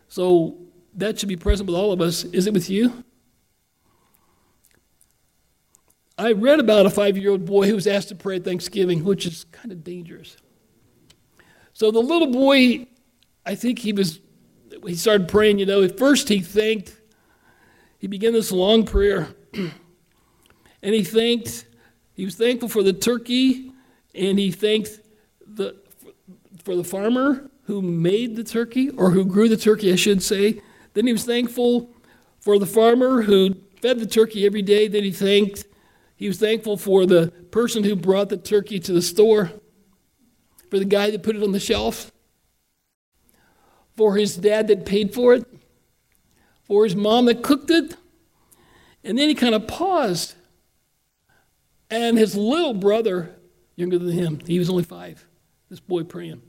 So 0.08 0.58
that 0.94 1.18
should 1.18 1.28
be 1.28 1.36
present 1.36 1.68
with 1.68 1.76
all 1.76 1.92
of 1.92 2.00
us. 2.00 2.24
Is 2.24 2.46
it 2.46 2.54
with 2.54 2.68
you? 2.68 3.04
I 6.18 6.32
read 6.32 6.60
about 6.60 6.86
a 6.86 6.90
five 6.90 7.16
year 7.16 7.30
old 7.30 7.44
boy 7.44 7.68
who 7.68 7.74
was 7.74 7.86
asked 7.86 8.08
to 8.08 8.14
pray 8.14 8.36
at 8.36 8.44
Thanksgiving, 8.44 9.04
which 9.04 9.26
is 9.26 9.44
kind 9.52 9.70
of 9.70 9.84
dangerous. 9.84 10.36
So 11.72 11.90
the 11.90 12.00
little 12.00 12.32
boy, 12.32 12.86
I 13.44 13.54
think 13.54 13.78
he 13.80 13.92
was, 13.92 14.20
he 14.84 14.94
started 14.94 15.28
praying, 15.28 15.58
you 15.58 15.66
know, 15.66 15.82
at 15.82 15.98
first 15.98 16.28
he 16.30 16.40
thanked, 16.40 16.98
he 17.98 18.06
began 18.06 18.32
this 18.32 18.50
long 18.50 18.84
prayer. 18.84 19.28
and 20.82 20.94
he 20.94 21.02
thanked, 21.02 21.66
he 22.14 22.24
was 22.24 22.34
thankful 22.34 22.68
for 22.68 22.82
the 22.82 22.92
turkey, 22.92 23.72
and 24.14 24.38
he 24.38 24.50
thanked 24.50 25.00
the, 25.46 25.76
for 26.64 26.76
the 26.76 26.84
farmer 26.84 27.50
who 27.64 27.82
made 27.82 28.36
the 28.36 28.44
turkey, 28.44 28.90
or 28.90 29.10
who 29.10 29.24
grew 29.24 29.48
the 29.48 29.56
turkey, 29.56 29.92
I 29.92 29.96
should 29.96 30.22
say. 30.22 30.62
Then 30.94 31.06
he 31.06 31.12
was 31.12 31.24
thankful 31.24 31.90
for 32.38 32.58
the 32.58 32.66
farmer 32.66 33.22
who 33.22 33.56
fed 33.82 33.98
the 33.98 34.06
turkey 34.06 34.46
every 34.46 34.62
day. 34.62 34.86
Then 34.86 35.02
he 35.02 35.10
thanked 35.10 35.64
he 36.14 36.28
was 36.28 36.38
thankful 36.38 36.76
for 36.76 37.04
the 37.04 37.32
person 37.50 37.82
who 37.82 37.96
brought 37.96 38.28
the 38.28 38.36
turkey 38.36 38.78
to 38.78 38.92
the 38.92 39.02
store, 39.02 39.50
for 40.70 40.78
the 40.78 40.84
guy 40.84 41.10
that 41.10 41.22
put 41.22 41.34
it 41.34 41.42
on 41.42 41.52
the 41.52 41.60
shelf, 41.60 42.12
for 43.96 44.16
his 44.16 44.36
dad 44.36 44.68
that 44.68 44.86
paid 44.86 45.12
for 45.12 45.34
it, 45.34 45.44
for 46.64 46.84
his 46.84 46.94
mom 46.94 47.26
that 47.26 47.42
cooked 47.42 47.70
it. 47.70 47.96
And 49.04 49.18
then 49.18 49.28
he 49.28 49.34
kind 49.34 49.54
of 49.54 49.66
paused. 49.66 50.35
And 51.90 52.18
his 52.18 52.36
little 52.36 52.74
brother, 52.74 53.36
younger 53.76 53.98
than 53.98 54.10
him, 54.10 54.40
he 54.46 54.58
was 54.58 54.68
only 54.68 54.82
five, 54.82 55.26
this 55.70 55.80
boy 55.80 56.02
praying. 56.02 56.42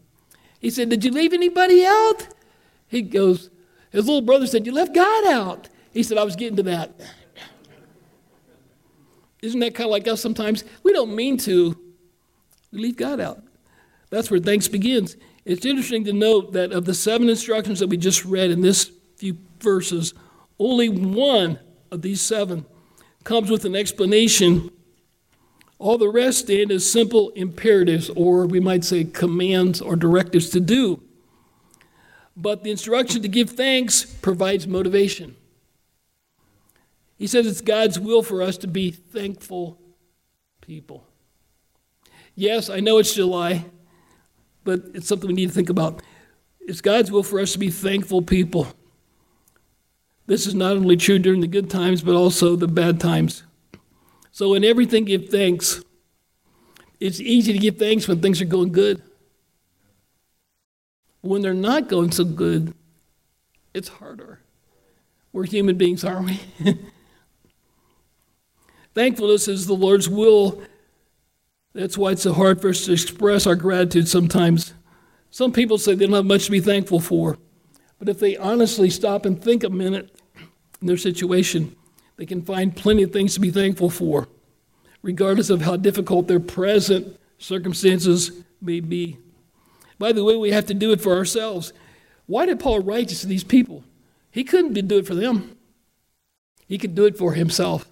He 0.59 0.69
said, 0.69 0.89
Did 0.89 1.03
you 1.03 1.11
leave 1.11 1.33
anybody 1.33 1.85
out? 1.85 2.27
He 2.87 3.01
goes, 3.01 3.49
His 3.91 4.07
little 4.07 4.21
brother 4.21 4.47
said, 4.47 4.65
You 4.65 4.71
left 4.71 4.95
God 4.95 5.27
out. 5.27 5.69
He 5.91 6.03
said, 6.03 6.17
I 6.17 6.23
was 6.23 6.35
getting 6.35 6.57
to 6.57 6.63
that. 6.63 6.99
Isn't 9.41 9.59
that 9.59 9.75
kind 9.75 9.85
of 9.85 9.91
like 9.91 10.07
us 10.07 10.21
sometimes? 10.21 10.63
We 10.83 10.93
don't 10.93 11.15
mean 11.15 11.37
to. 11.39 11.77
We 12.71 12.79
leave 12.79 12.97
God 12.97 13.19
out. 13.19 13.43
That's 14.09 14.31
where 14.31 14.39
thanks 14.39 14.67
begins. 14.67 15.15
It's 15.45 15.65
interesting 15.65 16.03
to 16.05 16.13
note 16.13 16.53
that 16.53 16.71
of 16.71 16.85
the 16.85 16.93
seven 16.93 17.29
instructions 17.29 17.79
that 17.79 17.87
we 17.87 17.97
just 17.97 18.25
read 18.25 18.51
in 18.51 18.61
this 18.61 18.91
few 19.15 19.37
verses, 19.59 20.13
only 20.59 20.89
one 20.89 21.59
of 21.91 22.01
these 22.01 22.21
seven 22.21 22.65
comes 23.23 23.49
with 23.49 23.65
an 23.65 23.75
explanation. 23.75 24.71
All 25.79 25.97
the 25.97 26.09
rest 26.09 26.47
then 26.47 26.71
is 26.71 26.89
simple 26.89 27.29
imperatives, 27.31 28.09
or 28.15 28.45
we 28.47 28.59
might 28.59 28.83
say 28.83 29.03
commands 29.03 29.79
or 29.79 29.95
directives 29.95 30.49
to 30.51 30.59
do. 30.59 31.01
But 32.35 32.63
the 32.63 32.71
instruction 32.71 33.21
to 33.21 33.27
give 33.27 33.51
thanks 33.51 34.05
provides 34.05 34.67
motivation. 34.67 35.35
He 37.17 37.27
says 37.27 37.47
it's 37.47 37.61
God's 37.61 37.99
will 37.99 38.21
for 38.21 38.41
us 38.41 38.57
to 38.57 38.67
be 38.67 38.91
thankful 38.91 39.79
people. 40.61 41.03
Yes, 42.35 42.69
I 42.69 42.79
know 42.79 42.99
it's 42.99 43.15
July, 43.15 43.65
but 44.63 44.81
it's 44.93 45.07
something 45.07 45.27
we 45.27 45.33
need 45.33 45.49
to 45.49 45.55
think 45.55 45.69
about. 45.69 46.03
It's 46.59 46.81
God's 46.81 47.11
will 47.11 47.23
for 47.23 47.39
us 47.39 47.53
to 47.53 47.59
be 47.59 47.71
thankful 47.71 48.21
people. 48.21 48.67
This 50.27 50.45
is 50.45 50.53
not 50.53 50.75
only 50.75 50.97
true 50.97 51.17
during 51.17 51.41
the 51.41 51.47
good 51.47 51.69
times, 51.69 52.01
but 52.01 52.13
also 52.13 52.55
the 52.55 52.67
bad 52.67 52.99
times. 52.99 53.43
So, 54.37 54.53
in 54.53 54.63
everything, 54.63 55.05
give 55.05 55.29
thanks. 55.29 55.83
It's 56.99 57.19
easy 57.19 57.53
to 57.53 57.57
give 57.57 57.77
thanks 57.77 58.07
when 58.07 58.21
things 58.21 58.39
are 58.39 58.45
going 58.45 58.71
good. 58.71 59.01
When 61.21 61.41
they're 61.41 61.55
not 61.55 61.89
going 61.89 62.11
so 62.11 62.23
good, 62.23 62.75
it's 63.73 63.87
harder. 63.87 64.41
We're 65.33 65.45
human 65.45 65.75
beings, 65.75 66.03
aren't 66.03 66.27
we? 66.27 66.39
Thankfulness 68.93 69.47
is 69.47 69.65
the 69.65 69.73
Lord's 69.73 70.07
will. 70.07 70.61
That's 71.73 71.97
why 71.97 72.11
it's 72.11 72.21
so 72.21 72.33
hard 72.33 72.61
for 72.61 72.69
us 72.69 72.85
to 72.85 72.93
express 72.93 73.47
our 73.47 73.55
gratitude 73.55 74.07
sometimes. 74.07 74.75
Some 75.31 75.51
people 75.51 75.79
say 75.79 75.95
they 75.95 76.05
don't 76.05 76.13
have 76.13 76.25
much 76.25 76.45
to 76.45 76.51
be 76.51 76.59
thankful 76.59 76.99
for. 76.99 77.39
But 77.97 78.07
if 78.07 78.19
they 78.19 78.37
honestly 78.37 78.91
stop 78.91 79.25
and 79.25 79.43
think 79.43 79.63
a 79.63 79.69
minute 79.71 80.15
in 80.79 80.85
their 80.85 80.95
situation, 80.95 81.75
they 82.17 82.25
can 82.25 82.41
find 82.41 82.75
plenty 82.75 83.03
of 83.03 83.11
things 83.11 83.33
to 83.35 83.39
be 83.39 83.51
thankful 83.51 83.89
for, 83.89 84.27
regardless 85.01 85.49
of 85.49 85.61
how 85.61 85.77
difficult 85.77 86.27
their 86.27 86.39
present 86.39 87.19
circumstances 87.37 88.43
may 88.61 88.79
be. 88.79 89.17
By 89.99 90.11
the 90.11 90.23
way, 90.23 90.35
we 90.35 90.51
have 90.51 90.65
to 90.67 90.73
do 90.73 90.91
it 90.91 91.01
for 91.01 91.15
ourselves. 91.15 91.73
Why 92.25 92.45
did 92.45 92.59
Paul 92.59 92.81
write 92.81 93.09
this 93.09 93.21
to 93.21 93.27
these 93.27 93.43
people? 93.43 93.83
He 94.31 94.43
couldn't 94.43 94.73
do 94.73 94.97
it 94.97 95.07
for 95.07 95.15
them, 95.15 95.57
he 96.67 96.77
could 96.77 96.95
do 96.95 97.05
it 97.05 97.17
for 97.17 97.33
himself 97.33 97.85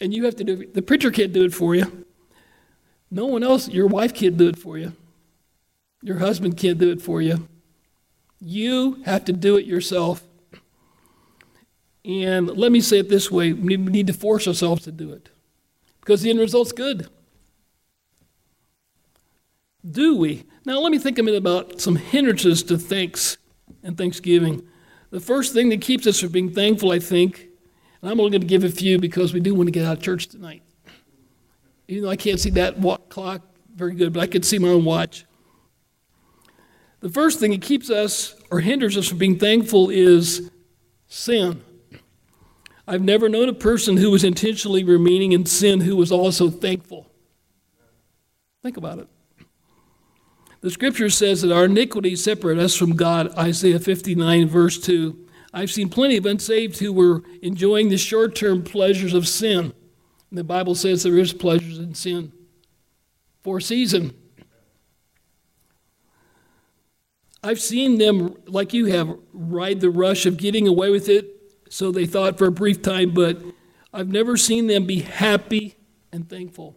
and 0.00 0.12
you 0.12 0.24
have 0.24 0.36
to 0.36 0.44
do 0.44 0.60
it. 0.60 0.74
The 0.74 0.82
preacher 0.82 1.10
can't 1.10 1.32
do 1.32 1.44
it 1.44 1.54
for 1.54 1.74
you. 1.74 2.04
No 3.10 3.26
one 3.26 3.42
else, 3.42 3.68
your 3.68 3.86
wife 3.86 4.12
can't 4.14 4.36
do 4.36 4.48
it 4.48 4.58
for 4.58 4.76
you. 4.76 4.92
Your 6.02 6.18
husband 6.18 6.56
can't 6.56 6.78
do 6.78 6.90
it 6.90 7.00
for 7.00 7.22
you. 7.22 7.48
You 8.40 9.02
have 9.04 9.24
to 9.26 9.32
do 9.32 9.56
it 9.56 9.64
yourself. 9.64 10.22
And 12.04 12.48
let 12.56 12.70
me 12.70 12.80
say 12.80 12.98
it 12.98 13.08
this 13.08 13.30
way 13.30 13.52
we 13.52 13.76
need 13.76 14.06
to 14.08 14.12
force 14.12 14.46
ourselves 14.46 14.84
to 14.84 14.92
do 14.92 15.12
it 15.12 15.30
because 16.00 16.22
the 16.22 16.30
end 16.30 16.38
result's 16.38 16.72
good. 16.72 17.08
Do 19.88 20.16
we? 20.16 20.44
Now, 20.64 20.80
let 20.80 20.92
me 20.92 20.98
think 20.98 21.18
a 21.18 21.22
minute 21.22 21.38
about 21.38 21.80
some 21.80 21.96
hindrances 21.96 22.62
to 22.64 22.78
thanks 22.78 23.36
and 23.82 23.96
thanksgiving. 23.96 24.66
The 25.10 25.20
first 25.20 25.52
thing 25.52 25.68
that 25.68 25.80
keeps 25.80 26.06
us 26.06 26.20
from 26.20 26.30
being 26.30 26.52
thankful, 26.52 26.90
I 26.90 26.98
think, 26.98 27.48
and 28.00 28.10
I'm 28.10 28.18
only 28.18 28.32
going 28.32 28.40
to 28.40 28.46
give 28.46 28.64
a 28.64 28.70
few 28.70 28.98
because 28.98 29.32
we 29.32 29.40
do 29.40 29.54
want 29.54 29.66
to 29.68 29.72
get 29.72 29.84
out 29.84 29.98
of 29.98 30.02
church 30.02 30.28
tonight. 30.28 30.62
Even 31.86 32.04
though 32.04 32.10
I 32.10 32.16
can't 32.16 32.40
see 32.40 32.50
that 32.50 32.80
clock 33.10 33.42
very 33.74 33.94
good, 33.94 34.12
but 34.12 34.20
I 34.20 34.26
can 34.26 34.42
see 34.42 34.58
my 34.58 34.68
own 34.68 34.84
watch. 34.84 35.26
The 37.00 37.10
first 37.10 37.38
thing 37.38 37.50
that 37.50 37.60
keeps 37.60 37.90
us 37.90 38.34
or 38.50 38.60
hinders 38.60 38.96
us 38.96 39.08
from 39.08 39.18
being 39.18 39.38
thankful 39.38 39.90
is 39.90 40.50
sin. 41.08 41.62
I've 42.86 43.02
never 43.02 43.28
known 43.28 43.48
a 43.48 43.54
person 43.54 43.96
who 43.96 44.10
was 44.10 44.24
intentionally 44.24 44.84
remaining 44.84 45.32
in 45.32 45.46
sin 45.46 45.80
who 45.80 45.96
was 45.96 46.12
also 46.12 46.50
thankful. 46.50 47.10
Think 48.62 48.76
about 48.76 48.98
it. 48.98 49.08
The 50.60 50.70
scripture 50.70 51.10
says 51.10 51.42
that 51.42 51.52
our 51.52 51.66
iniquities 51.66 52.24
separate 52.24 52.58
us 52.58 52.74
from 52.74 52.96
God, 52.96 53.36
Isaiah 53.36 53.78
59, 53.78 54.48
verse 54.48 54.78
2. 54.78 55.26
I've 55.52 55.70
seen 55.70 55.88
plenty 55.88 56.16
of 56.16 56.26
unsaved 56.26 56.78
who 56.78 56.92
were 56.92 57.22
enjoying 57.42 57.88
the 57.88 57.98
short 57.98 58.34
term 58.34 58.62
pleasures 58.62 59.14
of 59.14 59.28
sin. 59.28 59.72
And 60.30 60.38
the 60.38 60.44
Bible 60.44 60.74
says 60.74 61.02
there 61.02 61.18
is 61.18 61.32
pleasures 61.32 61.78
in 61.78 61.94
sin 61.94 62.32
for 63.42 63.58
a 63.58 63.62
season. 63.62 64.14
I've 67.42 67.60
seen 67.60 67.98
them, 67.98 68.34
like 68.46 68.72
you 68.72 68.86
have, 68.86 69.18
ride 69.34 69.80
the 69.80 69.90
rush 69.90 70.24
of 70.24 70.38
getting 70.38 70.66
away 70.66 70.88
with 70.90 71.10
it, 71.10 71.33
so 71.74 71.90
they 71.90 72.06
thought 72.06 72.38
for 72.38 72.46
a 72.46 72.52
brief 72.52 72.82
time, 72.82 73.10
but 73.10 73.36
I've 73.92 74.06
never 74.06 74.36
seen 74.36 74.68
them 74.68 74.86
be 74.86 75.00
happy 75.00 75.74
and 76.12 76.30
thankful. 76.30 76.76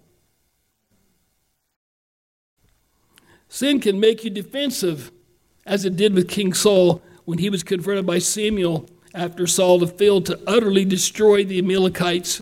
Sin 3.48 3.80
can 3.80 4.00
make 4.00 4.24
you 4.24 4.32
defensive, 4.32 5.12
as 5.68 5.86
it 5.86 5.98
did 5.98 6.16
with 6.16 6.28
King 6.28 6.52
Saul 6.52 7.04
when 7.26 7.38
he 7.38 7.48
was 7.48 7.62
confronted 7.62 8.08
by 8.08 8.18
Samuel 8.18 8.90
after 9.14 9.46
Saul 9.46 9.82
had 9.82 10.00
failed 10.00 10.26
to 10.26 10.40
utterly 10.48 10.84
destroy 10.84 11.46
the 11.46 11.60
Amalekites, 11.60 12.42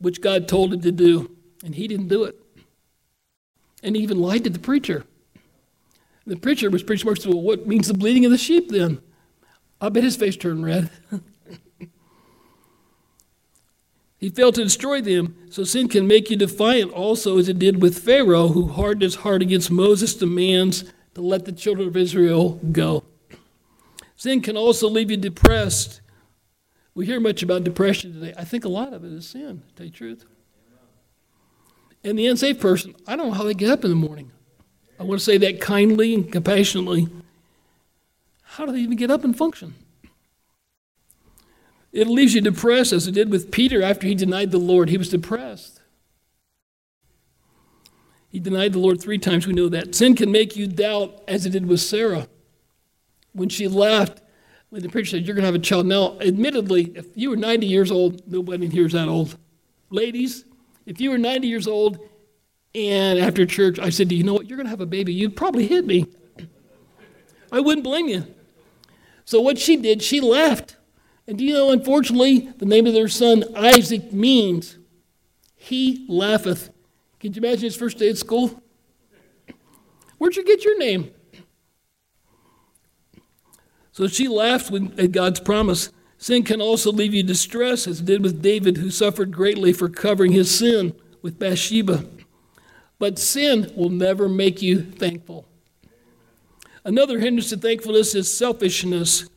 which 0.00 0.20
God 0.20 0.48
told 0.48 0.74
him 0.74 0.80
to 0.80 0.90
do, 0.90 1.36
and 1.64 1.76
he 1.76 1.86
didn't 1.86 2.08
do 2.08 2.24
it. 2.24 2.34
And 3.80 3.94
he 3.94 4.02
even 4.02 4.18
lied 4.18 4.42
to 4.42 4.50
the 4.50 4.58
preacher. 4.58 5.04
The 6.26 6.34
preacher 6.34 6.68
was 6.68 6.82
smart. 6.82 7.24
Well, 7.24 7.40
what 7.40 7.68
means 7.68 7.86
the 7.86 7.94
bleating 7.94 8.24
of 8.24 8.32
the 8.32 8.38
sheep 8.38 8.70
then? 8.70 9.00
I 9.80 9.88
bet 9.88 10.04
his 10.04 10.16
face 10.16 10.36
turned 10.36 10.64
red. 10.64 10.90
he 14.18 14.28
failed 14.28 14.56
to 14.56 14.64
destroy 14.64 15.00
them, 15.00 15.36
so 15.50 15.64
sin 15.64 15.88
can 15.88 16.06
make 16.06 16.30
you 16.30 16.36
defiant 16.36 16.92
also, 16.92 17.38
as 17.38 17.48
it 17.48 17.58
did 17.58 17.80
with 17.80 17.98
Pharaoh, 17.98 18.48
who 18.48 18.68
hardened 18.68 19.02
his 19.02 19.16
heart 19.16 19.42
against 19.42 19.70
Moses' 19.70 20.14
demands 20.14 20.84
to 21.14 21.22
let 21.22 21.46
the 21.46 21.52
children 21.52 21.88
of 21.88 21.96
Israel 21.96 22.60
go. 22.72 23.04
Sin 24.16 24.42
can 24.42 24.56
also 24.56 24.88
leave 24.88 25.10
you 25.10 25.16
depressed. 25.16 26.02
We 26.94 27.06
hear 27.06 27.20
much 27.20 27.42
about 27.42 27.64
depression 27.64 28.12
today. 28.12 28.34
I 28.36 28.44
think 28.44 28.66
a 28.66 28.68
lot 28.68 28.92
of 28.92 29.04
it 29.04 29.12
is 29.12 29.26
sin, 29.26 29.62
to 29.68 29.74
tell 29.74 29.86
you 29.86 29.92
the 29.92 29.96
truth. 29.96 30.26
And 32.04 32.18
the 32.18 32.26
unsafe 32.26 32.60
person, 32.60 32.94
I 33.06 33.16
don't 33.16 33.28
know 33.28 33.34
how 33.34 33.44
they 33.44 33.54
get 33.54 33.70
up 33.70 33.84
in 33.84 33.90
the 33.90 33.96
morning. 33.96 34.32
I 34.98 35.04
want 35.04 35.18
to 35.18 35.24
say 35.24 35.38
that 35.38 35.60
kindly 35.60 36.14
and 36.14 36.30
compassionately. 36.30 37.08
How 38.54 38.66
do 38.66 38.72
they 38.72 38.80
even 38.80 38.96
get 38.96 39.12
up 39.12 39.22
and 39.22 39.36
function? 39.36 39.74
It 41.92 42.08
leaves 42.08 42.34
you 42.34 42.40
depressed, 42.40 42.92
as 42.92 43.06
it 43.06 43.12
did 43.12 43.30
with 43.30 43.52
Peter 43.52 43.80
after 43.80 44.08
he 44.08 44.14
denied 44.16 44.50
the 44.50 44.58
Lord. 44.58 44.88
He 44.88 44.98
was 44.98 45.08
depressed. 45.08 45.80
He 48.28 48.40
denied 48.40 48.72
the 48.72 48.80
Lord 48.80 49.00
three 49.00 49.18
times. 49.18 49.46
We 49.46 49.52
know 49.52 49.68
that. 49.68 49.94
Sin 49.94 50.16
can 50.16 50.32
make 50.32 50.56
you 50.56 50.66
doubt, 50.66 51.22
as 51.28 51.46
it 51.46 51.50
did 51.50 51.66
with 51.66 51.80
Sarah. 51.80 52.26
When 53.32 53.48
she 53.48 53.68
left, 53.68 54.20
when 54.70 54.82
the 54.82 54.88
preacher 54.88 55.10
said, 55.10 55.26
You're 55.26 55.36
going 55.36 55.42
to 55.44 55.46
have 55.46 55.54
a 55.54 55.60
child. 55.60 55.86
Now, 55.86 56.18
admittedly, 56.20 56.92
if 56.96 57.06
you 57.14 57.30
were 57.30 57.36
90 57.36 57.66
years 57.66 57.92
old, 57.92 58.28
nobody 58.28 58.68
here 58.68 58.86
is 58.86 58.92
that 58.92 59.06
old. 59.06 59.38
Ladies, 59.90 60.44
if 60.86 61.00
you 61.00 61.10
were 61.10 61.18
90 61.18 61.46
years 61.46 61.68
old 61.68 62.00
and 62.74 63.20
after 63.20 63.46
church, 63.46 63.78
I 63.78 63.90
said, 63.90 64.08
Do 64.08 64.16
you 64.16 64.24
know 64.24 64.34
what? 64.34 64.48
You're 64.48 64.56
going 64.56 64.66
to 64.66 64.70
have 64.70 64.80
a 64.80 64.86
baby. 64.86 65.14
You'd 65.14 65.36
probably 65.36 65.68
hit 65.68 65.86
me. 65.86 66.06
I 67.52 67.60
wouldn't 67.60 67.84
blame 67.84 68.08
you. 68.08 68.26
So, 69.30 69.40
what 69.40 69.60
she 69.60 69.76
did, 69.76 70.02
she 70.02 70.20
left. 70.20 70.74
And 71.28 71.38
do 71.38 71.44
you 71.44 71.54
know, 71.54 71.70
unfortunately, 71.70 72.48
the 72.58 72.66
name 72.66 72.84
of 72.88 72.94
their 72.94 73.06
son, 73.06 73.44
Isaac, 73.54 74.12
means 74.12 74.76
he 75.54 76.04
laugheth. 76.08 76.70
Can 77.20 77.32
you 77.32 77.38
imagine 77.40 77.62
his 77.62 77.76
first 77.76 77.98
day 77.98 78.10
at 78.10 78.18
school? 78.18 78.60
Where'd 80.18 80.34
you 80.34 80.44
get 80.44 80.64
your 80.64 80.76
name? 80.80 81.12
So 83.92 84.08
she 84.08 84.26
laughed 84.26 84.72
at 84.98 85.12
God's 85.12 85.38
promise. 85.38 85.90
Sin 86.18 86.42
can 86.42 86.60
also 86.60 86.90
leave 86.90 87.14
you 87.14 87.22
distressed, 87.22 87.86
as 87.86 88.00
it 88.00 88.06
did 88.06 88.24
with 88.24 88.42
David, 88.42 88.78
who 88.78 88.90
suffered 88.90 89.30
greatly 89.30 89.72
for 89.72 89.88
covering 89.88 90.32
his 90.32 90.52
sin 90.52 90.92
with 91.22 91.38
Bathsheba. 91.38 92.04
But 92.98 93.16
sin 93.16 93.72
will 93.76 93.90
never 93.90 94.28
make 94.28 94.60
you 94.60 94.82
thankful. 94.82 95.46
Another 96.84 97.18
hindrance 97.18 97.50
to 97.50 97.56
thankfulness 97.56 98.14
is 98.14 98.34
selfishness. 98.34 99.28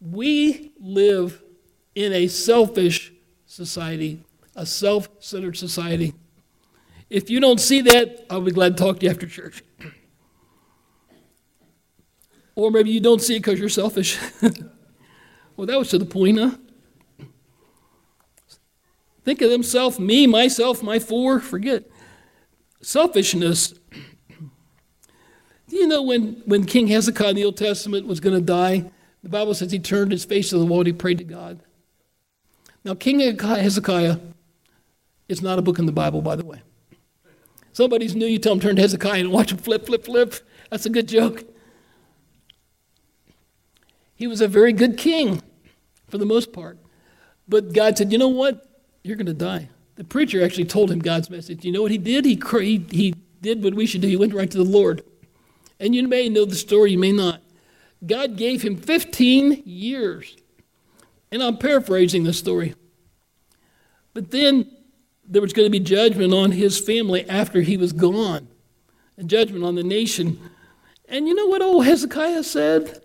We 0.00 0.72
live 0.80 1.42
in 1.94 2.12
a 2.12 2.26
selfish 2.26 3.12
society, 3.46 4.24
a 4.56 4.66
self 4.66 5.08
centered 5.20 5.56
society. 5.56 6.14
If 7.08 7.30
you 7.30 7.38
don't 7.38 7.60
see 7.60 7.80
that, 7.82 8.26
I'll 8.28 8.40
be 8.40 8.50
glad 8.50 8.76
to 8.76 8.82
talk 8.82 8.98
to 9.00 9.06
you 9.06 9.10
after 9.10 9.26
church. 9.26 9.62
or 12.56 12.70
maybe 12.70 12.90
you 12.90 13.00
don't 13.00 13.22
see 13.22 13.36
it 13.36 13.40
because 13.40 13.60
you're 13.60 13.68
selfish. 13.68 14.18
well, 15.56 15.66
that 15.66 15.78
was 15.78 15.90
to 15.90 15.98
the 15.98 16.06
point, 16.06 16.38
huh? 16.38 16.56
Think 19.24 19.40
of 19.40 19.50
themselves, 19.50 19.98
me, 19.98 20.26
myself, 20.26 20.82
my 20.82 20.98
four, 20.98 21.40
forget 21.40 21.84
selfishness. 22.82 23.74
Do 25.68 25.76
you 25.76 25.86
know 25.86 26.02
when, 26.02 26.42
when 26.44 26.64
King 26.66 26.88
Hezekiah 26.88 27.30
in 27.30 27.36
the 27.36 27.44
Old 27.44 27.56
Testament 27.56 28.06
was 28.06 28.20
going 28.20 28.36
to 28.36 28.44
die, 28.44 28.90
the 29.22 29.28
Bible 29.30 29.54
says 29.54 29.72
he 29.72 29.78
turned 29.78 30.12
his 30.12 30.24
face 30.24 30.50
to 30.50 30.58
the 30.58 30.66
wall 30.66 30.80
and 30.80 30.86
he 30.86 30.92
prayed 30.92 31.18
to 31.18 31.24
God. 31.24 31.60
Now, 32.84 32.94
King 32.94 33.20
Hezekiah 33.20 34.18
is 35.28 35.40
not 35.40 35.58
a 35.58 35.62
book 35.62 35.78
in 35.78 35.86
the 35.86 35.92
Bible, 35.92 36.20
by 36.20 36.36
the 36.36 36.44
way. 36.44 36.60
Somebody's 37.72 38.14
new, 38.14 38.26
you 38.26 38.38
tell 38.38 38.52
him 38.52 38.60
turn 38.60 38.76
to 38.76 38.82
Hezekiah 38.82 39.20
and 39.20 39.32
watch 39.32 39.50
him 39.50 39.58
flip, 39.58 39.86
flip, 39.86 40.04
flip. 40.04 40.34
That's 40.70 40.84
a 40.84 40.90
good 40.90 41.08
joke. 41.08 41.44
He 44.14 44.26
was 44.26 44.40
a 44.40 44.48
very 44.48 44.72
good 44.72 44.98
king 44.98 45.42
for 46.08 46.18
the 46.18 46.26
most 46.26 46.52
part. 46.52 46.78
But 47.48 47.72
God 47.72 47.96
said, 47.96 48.12
you 48.12 48.18
know 48.18 48.28
what? 48.28 48.64
You're 49.02 49.16
going 49.16 49.26
to 49.26 49.34
die. 49.34 49.70
The 49.96 50.04
preacher 50.04 50.44
actually 50.44 50.66
told 50.66 50.90
him 50.90 50.98
God's 50.98 51.30
message. 51.30 51.64
You 51.64 51.72
know 51.72 51.82
what 51.82 51.90
he 51.90 51.98
did? 51.98 52.24
He, 52.24 52.40
he, 52.60 52.86
he 52.90 53.14
did 53.40 53.64
what 53.64 53.74
we 53.74 53.86
should 53.86 54.02
do. 54.02 54.08
He 54.08 54.16
went 54.16 54.34
right 54.34 54.50
to 54.50 54.58
the 54.58 54.64
Lord. 54.64 55.02
And 55.80 55.94
you 55.94 56.06
may 56.06 56.28
know 56.28 56.44
the 56.44 56.54
story, 56.54 56.92
you 56.92 56.98
may 56.98 57.12
not. 57.12 57.40
God 58.06 58.36
gave 58.36 58.62
him 58.62 58.76
15 58.76 59.62
years. 59.64 60.36
And 61.30 61.42
I'm 61.42 61.58
paraphrasing 61.58 62.24
the 62.24 62.32
story. 62.32 62.74
But 64.12 64.30
then 64.30 64.70
there 65.26 65.42
was 65.42 65.52
going 65.52 65.66
to 65.66 65.70
be 65.70 65.80
judgment 65.80 66.32
on 66.32 66.52
his 66.52 66.78
family 66.78 67.28
after 67.28 67.60
he 67.60 67.76
was 67.76 67.92
gone, 67.92 68.46
and 69.16 69.28
judgment 69.28 69.64
on 69.64 69.74
the 69.74 69.82
nation. 69.82 70.38
And 71.08 71.26
you 71.26 71.34
know 71.34 71.46
what 71.46 71.62
old 71.62 71.84
Hezekiah 71.84 72.44
said? 72.44 73.02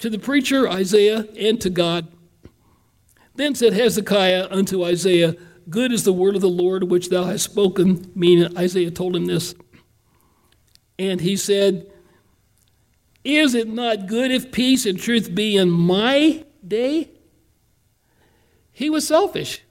To 0.00 0.10
the 0.10 0.18
preacher, 0.18 0.68
Isaiah, 0.68 1.26
and 1.38 1.60
to 1.60 1.70
God 1.70 2.08
then 3.38 3.54
said 3.54 3.72
Hezekiah 3.72 4.48
unto 4.50 4.84
Isaiah, 4.84 5.36
Good 5.70 5.92
is 5.92 6.02
the 6.02 6.12
word 6.12 6.34
of 6.34 6.40
the 6.40 6.48
Lord 6.48 6.82
which 6.82 7.08
thou 7.08 7.24
hast 7.24 7.44
spoken. 7.44 8.10
Meaning, 8.14 8.58
Isaiah 8.58 8.90
told 8.90 9.14
him 9.14 9.26
this. 9.26 9.54
And 10.98 11.20
he 11.20 11.36
said, 11.36 11.90
Is 13.24 13.54
it 13.54 13.68
not 13.68 14.06
good 14.06 14.30
if 14.30 14.50
peace 14.50 14.84
and 14.86 14.98
truth 14.98 15.34
be 15.34 15.56
in 15.56 15.70
my 15.70 16.44
day? 16.66 17.10
He 18.72 18.90
was 18.90 19.06
selfish. 19.06 19.62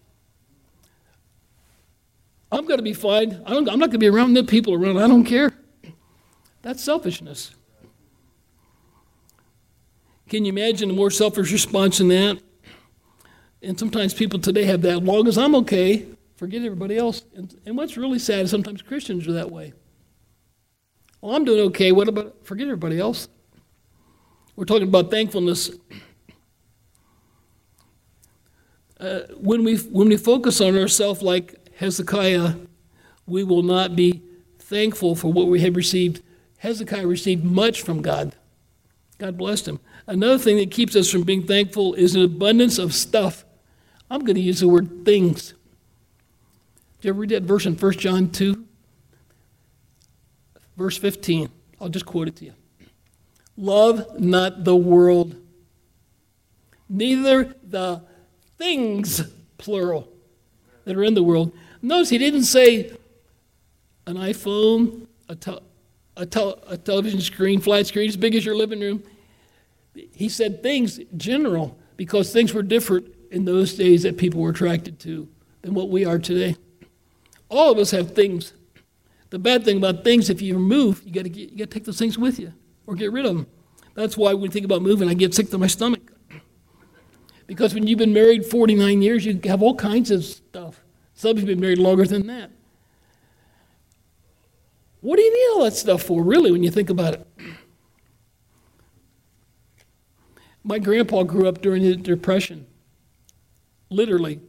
I'm 2.51 2.65
going 2.65 2.77
to 2.77 2.83
be 2.83 2.93
fine. 2.93 3.41
I'm 3.45 3.65
not 3.65 3.77
going 3.77 3.91
to 3.91 3.97
be 3.97 4.07
around 4.07 4.33
the 4.33 4.43
people 4.43 4.73
around. 4.73 4.97
I 4.97 5.07
don't 5.07 5.25
care. 5.25 5.51
That's 6.61 6.83
selfishness. 6.83 7.51
Can 10.29 10.45
you 10.45 10.51
imagine 10.51 10.89
a 10.89 10.93
more 10.93 11.11
selfish 11.11 11.51
response 11.51 11.97
than 11.97 12.09
that? 12.09 12.39
And 13.61 13.77
sometimes 13.79 14.13
people 14.13 14.39
today 14.39 14.65
have 14.65 14.81
that, 14.81 14.97
As 14.97 15.03
long 15.03 15.27
as 15.27 15.37
I'm 15.37 15.55
okay, 15.55 16.05
forget 16.35 16.61
everybody 16.63 16.97
else. 16.97 17.23
And, 17.35 17.55
and 17.65 17.77
what's 17.77 17.97
really 17.97 18.19
sad 18.19 18.41
is 18.41 18.51
sometimes 18.51 18.81
Christians 18.81 19.27
are 19.27 19.33
that 19.33 19.51
way. 19.51 19.73
Well, 21.21 21.35
I'm 21.35 21.45
doing 21.45 21.61
okay. 21.67 21.91
What 21.91 22.07
about, 22.07 22.45
forget 22.45 22.67
everybody 22.67 22.99
else? 22.99 23.27
We're 24.55 24.65
talking 24.65 24.87
about 24.87 25.11
thankfulness. 25.11 25.71
Uh, 28.99 29.19
when, 29.37 29.63
we, 29.63 29.77
when 29.77 30.09
we 30.09 30.17
focus 30.17 30.61
on 30.61 30.77
ourselves 30.77 31.21
like 31.21 31.73
Hezekiah, 31.75 32.55
we 33.25 33.43
will 33.43 33.63
not 33.63 33.95
be 33.95 34.21
thankful 34.59 35.15
for 35.15 35.31
what 35.31 35.47
we 35.47 35.61
have 35.61 35.75
received. 35.75 36.23
Hezekiah 36.57 37.05
received 37.05 37.43
much 37.43 37.81
from 37.81 38.01
God. 38.01 38.35
God 39.17 39.37
blessed 39.37 39.67
him. 39.67 39.79
Another 40.07 40.37
thing 40.37 40.57
that 40.57 40.71
keeps 40.71 40.95
us 40.95 41.09
from 41.09 41.23
being 41.23 41.45
thankful 41.45 41.93
is 41.93 42.15
an 42.15 42.23
abundance 42.23 42.77
of 42.77 42.93
stuff 42.93 43.43
I'm 44.09 44.21
going 44.21 44.35
to 44.35 44.41
use 44.41 44.61
the 44.61 44.67
word 44.69 45.05
things. 45.05 45.53
Did 47.01 47.07
you 47.07 47.09
ever 47.09 47.19
read 47.19 47.29
that 47.31 47.43
verse 47.43 47.65
in 47.65 47.75
1 47.75 47.91
John 47.93 48.29
2? 48.29 48.56
Verse 50.77 50.97
15. 50.97 51.49
I'll 51.81 51.89
just 51.89 52.05
quote 52.05 52.27
it 52.27 52.35
to 52.37 52.45
you. 52.45 52.53
Love 53.57 54.19
not 54.19 54.63
the 54.63 54.75
world, 54.75 55.35
neither 56.87 57.55
the 57.63 58.03
things, 58.57 59.21
plural, 59.57 60.07
that 60.85 60.95
are 60.95 61.03
in 61.03 61.15
the 61.15 61.23
world. 61.23 61.51
Notice 61.81 62.09
he 62.09 62.19
didn't 62.19 62.43
say 62.43 62.91
an 64.05 64.15
iPhone, 64.15 65.07
a, 65.27 65.35
te- 65.35 65.59
a, 66.15 66.25
te- 66.25 66.53
a 66.67 66.77
television 66.77 67.19
screen, 67.19 67.59
flat 67.59 67.87
screen 67.87 68.07
as 68.07 68.15
big 68.15 68.35
as 68.35 68.45
your 68.45 68.55
living 68.55 68.79
room. 68.79 69.03
he 69.93 70.29
said 70.29 70.61
things 70.61 70.99
general 71.15 71.77
because 71.97 72.31
things 72.31 72.53
were 72.53 72.63
different 72.63 73.07
in 73.31 73.45
those 73.45 73.73
days 73.73 74.03
that 74.03 74.17
people 74.17 74.39
were 74.39 74.51
attracted 74.51 74.99
to 74.99 75.27
than 75.61 75.73
what 75.73 75.89
we 75.89 76.05
are 76.05 76.19
today. 76.19 76.55
All 77.49 77.71
of 77.71 77.77
us 77.79 77.91
have 77.91 78.13
things. 78.13 78.53
The 79.29 79.39
bad 79.39 79.65
thing 79.65 79.77
about 79.77 80.03
things, 80.03 80.29
if 80.29 80.41
you 80.41 80.57
move, 80.57 81.01
you 81.05 81.11
got 81.11 81.25
to 81.25 81.29
you 81.29 81.57
got 81.57 81.69
to 81.69 81.73
take 81.73 81.85
those 81.85 81.99
things 81.99 82.17
with 82.17 82.39
you 82.39 82.53
or 82.85 82.95
get 82.95 83.11
rid 83.11 83.25
of 83.25 83.35
them. 83.35 83.47
That's 83.93 84.15
why 84.15 84.33
when 84.33 84.43
we 84.43 84.49
think 84.49 84.65
about 84.65 84.81
moving, 84.81 85.09
I 85.09 85.13
get 85.13 85.33
sick 85.33 85.49
to 85.49 85.57
my 85.57 85.67
stomach. 85.67 86.11
Because 87.47 87.73
when 87.73 87.87
you've 87.87 87.97
been 87.97 88.13
married 88.13 88.45
49 88.45 89.01
years, 89.01 89.25
you 89.25 89.39
have 89.45 89.61
all 89.61 89.75
kinds 89.75 90.11
of 90.11 90.23
stuff. 90.23 90.83
Some 91.13 91.37
you 91.37 91.41
have 91.41 91.47
been 91.47 91.59
married 91.59 91.79
longer 91.79 92.05
than 92.05 92.27
that. 92.27 92.51
What 95.01 95.15
do 95.15 95.21
you 95.23 95.33
need 95.33 95.55
all 95.55 95.63
that 95.63 95.73
stuff 95.73 96.03
for, 96.03 96.23
really, 96.23 96.51
when 96.51 96.63
you 96.63 96.71
think 96.71 96.89
about 96.89 97.13
it? 97.13 97.27
My 100.63 100.79
grandpa 100.79 101.23
grew 101.23 101.47
up 101.47 101.61
during 101.61 101.83
the 101.83 101.95
Depression. 101.95 102.67
Literally. 103.89 104.41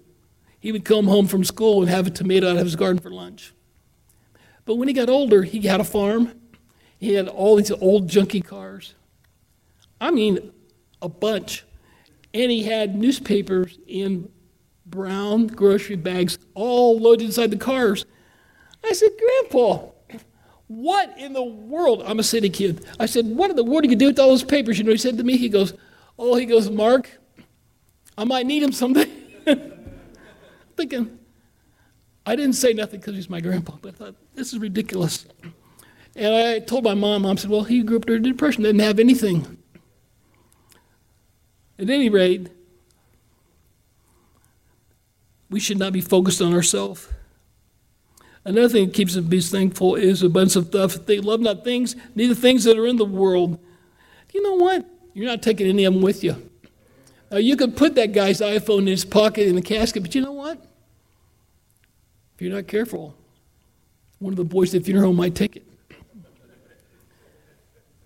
He 0.59 0.73
would 0.73 0.85
come 0.85 1.07
home 1.07 1.29
from 1.29 1.45
school 1.45 1.81
and 1.81 1.89
have 1.89 2.09
a 2.09 2.11
tomato 2.11 2.51
out 2.51 2.57
of 2.57 2.65
his 2.65 2.75
garden 2.75 3.01
for 3.01 3.11
lunch. 3.11 3.55
But 4.69 4.75
when 4.75 4.87
he 4.87 4.93
got 4.93 5.09
older, 5.09 5.45
he 5.45 5.63
had 5.63 5.81
a 5.81 5.85
farm. 5.85 6.39
He 6.99 7.15
had 7.15 7.27
all 7.27 7.57
these 7.57 7.71
old 7.71 8.07
junky 8.07 8.45
cars. 8.45 8.95
I 9.99 10.11
mean, 10.11 10.53
a 11.01 11.09
bunch. 11.09 11.65
And 12.35 12.51
he 12.51 12.65
had 12.65 12.95
newspapers 12.95 13.79
in 13.87 14.31
brown 14.85 15.47
grocery 15.47 15.97
bags 15.97 16.39
all 16.53 17.01
loaded 17.01 17.25
inside 17.25 17.51
the 17.51 17.57
cars. 17.57 18.05
I 18.85 18.93
said, 18.93 19.09
Grandpa, 19.19 19.87
what 20.67 21.17
in 21.17 21.33
the 21.33 21.43
world? 21.43 22.03
I'm 22.05 22.19
a 22.19 22.23
city 22.23 22.51
kid. 22.51 22.85
I 23.01 23.07
said, 23.07 23.25
What 23.25 23.49
in 23.49 23.57
the 23.57 23.65
world 23.65 23.85
do 23.85 23.89
you 23.89 23.97
do 23.97 24.09
with 24.09 24.19
all 24.19 24.29
those 24.29 24.45
papers? 24.45 24.77
You 24.77 24.85
know, 24.85 24.91
he 24.91 24.99
said 24.99 25.17
to 25.17 25.25
me, 25.25 25.39
He 25.39 25.49
goes, 25.49 25.73
Oh, 26.19 26.37
he 26.37 26.45
goes, 26.45 26.69
Mark, 26.69 27.09
I 28.19 28.25
might 28.25 28.45
need 28.45 28.63
them 28.63 28.73
someday. 28.73 29.11
Thinking, 30.77 31.18
I 32.29 32.37
didn't 32.37 32.57
say 32.57 32.75
nothing 32.75 33.01
because 33.01 33.15
he's 33.15 33.31
my 33.31 33.41
grandpa, 33.41 33.77
but 33.81 33.95
I 33.95 33.97
thought, 33.97 34.15
This 34.35 34.53
is 34.53 34.59
ridiculous. 34.59 35.25
And 36.15 36.35
I 36.35 36.59
told 36.59 36.85
my 36.85 36.93
mom, 36.93 37.23
Mom 37.23 37.39
said, 37.39 37.51
Well, 37.51 37.65
he 37.65 37.83
grew 37.83 37.97
up 37.97 38.05
during 38.05 38.23
Depression, 38.23 38.65
didn't 38.65 38.81
have 38.81 38.99
anything. 38.99 39.57
At 41.79 41.89
any 41.89 42.11
rate, 42.11 42.49
we 45.49 45.59
should 45.59 45.79
not 45.79 45.95
be 45.95 46.03
focused 46.03 46.43
on 46.43 46.53
ourselves. 46.53 47.09
Another 48.45 48.69
thing 48.69 48.87
that 48.89 48.95
keeps 48.95 49.17
us 49.17 49.25
be 49.25 49.41
thankful 49.41 49.95
is 49.95 50.23
a 50.23 50.29
bunch 50.29 50.55
of 50.55 50.67
stuff. 50.67 51.07
They 51.07 51.21
love 51.21 51.41
not 51.41 51.65
things, 51.65 51.97
neither 52.15 52.35
things 52.35 52.65
that 52.65 52.77
are 52.77 52.87
in 52.87 52.97
the 52.97 53.07
world. 53.07 53.59
You 54.35 54.43
know 54.43 54.55
what? 54.55 54.85
You're 55.15 55.25
not 55.25 55.41
taking 55.41 55.67
any 55.67 55.87
of 55.87 55.95
them 55.95 56.03
with 56.03 56.23
you. 56.23 56.37
Now, 57.31 57.39
you 57.39 57.57
could 57.57 57.75
put 57.75 57.95
that 57.95 58.13
guy's 58.13 58.43
iPhone 58.43 58.81
in 58.81 58.87
his 58.89 59.07
pocket 59.07 59.49
in 59.49 59.55
the 59.55 59.63
casket, 59.63 60.03
but 60.03 60.15
you 60.15 60.21
know 60.21 60.33
what? 60.33 60.68
If 62.39 62.43
you're 62.43 62.55
not 62.55 62.69
careful, 62.69 63.17
one 64.21 64.33
of 64.33 64.37
the 64.37 64.45
boys 64.45 64.73
at 64.73 64.85
the 64.85 64.85
funeral 64.85 65.13
might 65.13 65.35
take 65.35 65.57
it. 65.57 65.67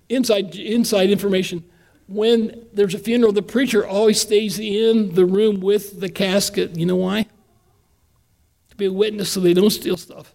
Inside, 0.09 0.57
inside 0.57 1.11
information 1.11 1.62
when 2.07 2.66
there's 2.73 2.95
a 2.95 2.99
funeral, 2.99 3.33
the 3.33 3.42
preacher 3.42 3.87
always 3.87 4.21
stays 4.21 4.59
in 4.59 5.14
the 5.14 5.27
room 5.27 5.61
with 5.61 6.01
the 6.01 6.09
casket. 6.09 6.79
You 6.79 6.87
know 6.87 6.97
why? 6.97 7.27
To 8.71 8.77
be 8.77 8.87
a 8.87 8.92
witness 8.92 9.31
so 9.31 9.40
they 9.40 9.55
don't 9.55 9.71
steal 9.71 9.97
stuff. 9.97 10.35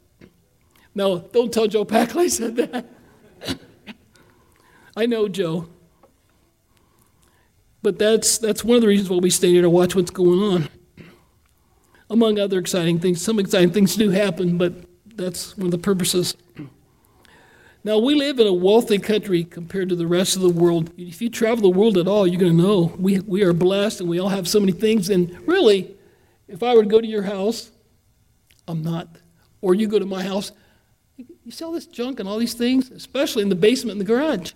No, 0.95 1.19
don't 1.19 1.53
tell 1.53 1.67
Joe 1.67 1.85
Packle 1.85 2.21
I 2.21 2.27
said 2.27 2.55
that. 2.55 2.85
I 4.95 5.05
know 5.05 5.27
Joe. 5.27 5.69
But 7.83 7.99
that's, 7.99 8.37
that's 8.37 8.63
one 8.63 8.75
of 8.75 8.81
the 8.81 8.87
reasons 8.87 9.09
why 9.09 9.17
we 9.17 9.29
stay 9.29 9.49
here 9.49 9.61
to 9.61 9.69
watch 9.69 9.95
what's 9.95 10.11
going 10.11 10.39
on. 10.39 10.69
Among 12.09 12.39
other 12.39 12.59
exciting 12.59 12.99
things. 12.99 13.21
Some 13.21 13.39
exciting 13.39 13.71
things 13.71 13.95
do 13.95 14.09
happen, 14.09 14.57
but 14.57 14.73
that's 15.17 15.57
one 15.57 15.67
of 15.67 15.71
the 15.71 15.77
purposes. 15.77 16.35
Now, 17.83 17.99
we 17.99 18.15
live 18.15 18.39
in 18.39 18.47
a 18.47 18.53
wealthy 18.53 18.99
country 18.99 19.43
compared 19.43 19.89
to 19.89 19.95
the 19.95 20.07
rest 20.07 20.35
of 20.35 20.41
the 20.41 20.49
world. 20.49 20.91
If 20.97 21.21
you 21.21 21.29
travel 21.29 21.61
the 21.61 21.77
world 21.77 21.97
at 21.97 22.07
all, 22.07 22.27
you're 22.27 22.39
going 22.39 22.57
to 22.57 22.61
know 22.61 22.93
we, 22.97 23.19
we 23.21 23.43
are 23.43 23.53
blessed 23.53 24.01
and 24.01 24.09
we 24.09 24.19
all 24.19 24.29
have 24.29 24.47
so 24.47 24.59
many 24.59 24.73
things. 24.73 25.09
And 25.09 25.47
really, 25.47 25.95
if 26.47 26.63
I 26.63 26.75
were 26.75 26.83
to 26.83 26.89
go 26.89 26.99
to 26.99 27.07
your 27.07 27.23
house, 27.23 27.71
I'm 28.67 28.81
not. 28.81 29.07
Or 29.61 29.73
you 29.73 29.87
go 29.87 29.99
to 29.99 30.05
my 30.05 30.21
house, 30.21 30.51
you 31.15 31.51
sell 31.51 31.71
this 31.71 31.85
junk 31.85 32.19
and 32.19 32.27
all 32.27 32.37
these 32.37 32.53
things, 32.53 32.91
especially 32.91 33.43
in 33.43 33.49
the 33.49 33.55
basement 33.55 33.93
and 33.93 34.01
the 34.01 34.05
garage. 34.05 34.51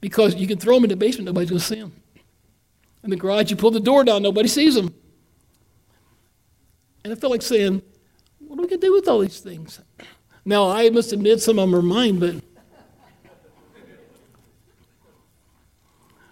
Because 0.00 0.34
you 0.34 0.46
can 0.46 0.58
throw 0.58 0.74
them 0.74 0.84
in 0.84 0.90
the 0.90 0.96
basement, 0.96 1.26
nobody's 1.26 1.48
going 1.48 1.60
to 1.60 1.64
see 1.64 1.80
them. 1.80 1.94
In 3.04 3.10
the 3.10 3.16
garage, 3.16 3.50
you 3.50 3.56
pull 3.56 3.70
the 3.70 3.80
door 3.80 4.04
down, 4.04 4.22
nobody 4.22 4.48
sees 4.48 4.74
them. 4.74 4.94
And 7.04 7.12
I 7.12 7.16
feel 7.16 7.30
like 7.30 7.42
saying, 7.42 7.82
what 8.38 8.58
are 8.58 8.62
we 8.62 8.68
going 8.68 8.80
to 8.80 8.86
do 8.86 8.92
with 8.92 9.08
all 9.08 9.18
these 9.18 9.40
things? 9.40 9.80
Now, 10.44 10.68
I 10.70 10.88
must 10.90 11.12
admit 11.12 11.40
some 11.40 11.58
of 11.58 11.68
them 11.68 11.78
are 11.78 11.82
mine, 11.82 12.18
but 12.18 12.36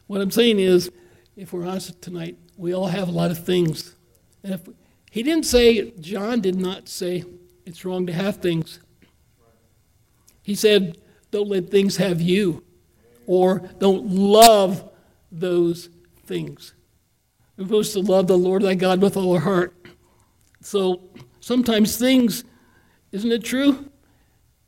what 0.07 0.21
I'm 0.21 0.31
saying 0.31 0.59
is, 0.61 0.91
if 1.37 1.53
we're 1.53 1.67
honest 1.67 2.01
tonight, 2.03 2.37
we 2.57 2.75
all 2.75 2.89
have 2.89 3.09
a 3.09 3.13
lot 3.13 3.31
of 3.31 3.45
things. 3.45 3.97
And 4.45 4.55
if 4.55 4.69
he 5.11 5.23
didn't 5.23 5.47
say, 5.47 5.91
John 5.93 6.41
did 6.41 6.57
not 6.57 6.89
say 6.89 7.25
it's 7.67 7.85
wrong 7.85 8.07
to 8.07 8.13
have 8.13 8.37
things. 8.37 8.81
He 10.43 10.55
said, 10.55 10.99
don't 11.31 11.49
let 11.49 11.71
things 11.71 11.97
have 11.97 12.21
you, 12.21 12.65
or 13.27 13.61
don't 13.79 14.07
love 14.07 14.89
those 15.33 15.89
things. 16.31 16.75
We're 17.57 17.65
supposed 17.65 17.93
to 17.95 18.01
love 18.01 18.29
the 18.29 18.39
Lord 18.39 18.63
thy 18.63 18.77
God 18.77 19.03
with 19.03 19.17
all 19.17 19.35
our 19.35 19.41
heart. 19.41 19.75
So 20.63 21.11
sometimes 21.41 21.97
things, 21.97 22.45
isn't 23.11 23.33
it 23.33 23.43
true? 23.43 23.91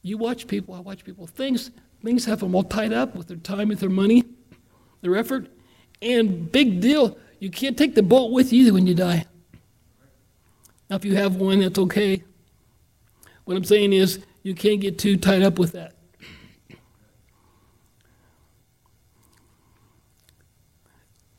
You 0.03 0.19
watch 0.19 0.49
people, 0.49 0.75
I 0.75 0.81
watch 0.81 1.05
people. 1.05 1.29
Things, 1.29 1.71
things 2.05 2.25
have 2.25 2.41
them 2.41 2.57
all 2.57 2.65
tied 2.65 2.93
up 2.93 3.15
with 3.15 3.29
their 3.29 3.37
time, 3.37 3.69
with 3.69 3.79
their 3.79 3.89
money, 3.89 4.25
their 5.03 5.17
effort. 5.17 5.47
And 6.03 6.51
big 6.51 6.81
deal, 6.81 7.17
you 7.39 7.49
can't 7.49 7.79
take 7.79 7.95
the 7.95 8.03
boat 8.03 8.33
with 8.33 8.53
you 8.53 8.75
when 8.75 8.89
you 8.89 8.95
die. 8.95 9.25
Now, 10.91 10.97
if 10.97 11.05
you 11.05 11.15
have 11.15 11.37
one, 11.37 11.61
that's 11.61 11.79
okay. 11.79 12.25
What 13.45 13.57
I'm 13.57 13.65
saying 13.65 13.93
is, 13.93 14.19
you 14.43 14.57
can't 14.57 14.81
get 14.81 14.99
too 14.99 15.17
tied 15.17 15.43
up 15.43 15.61
with 15.61 15.73
that. 15.73 15.95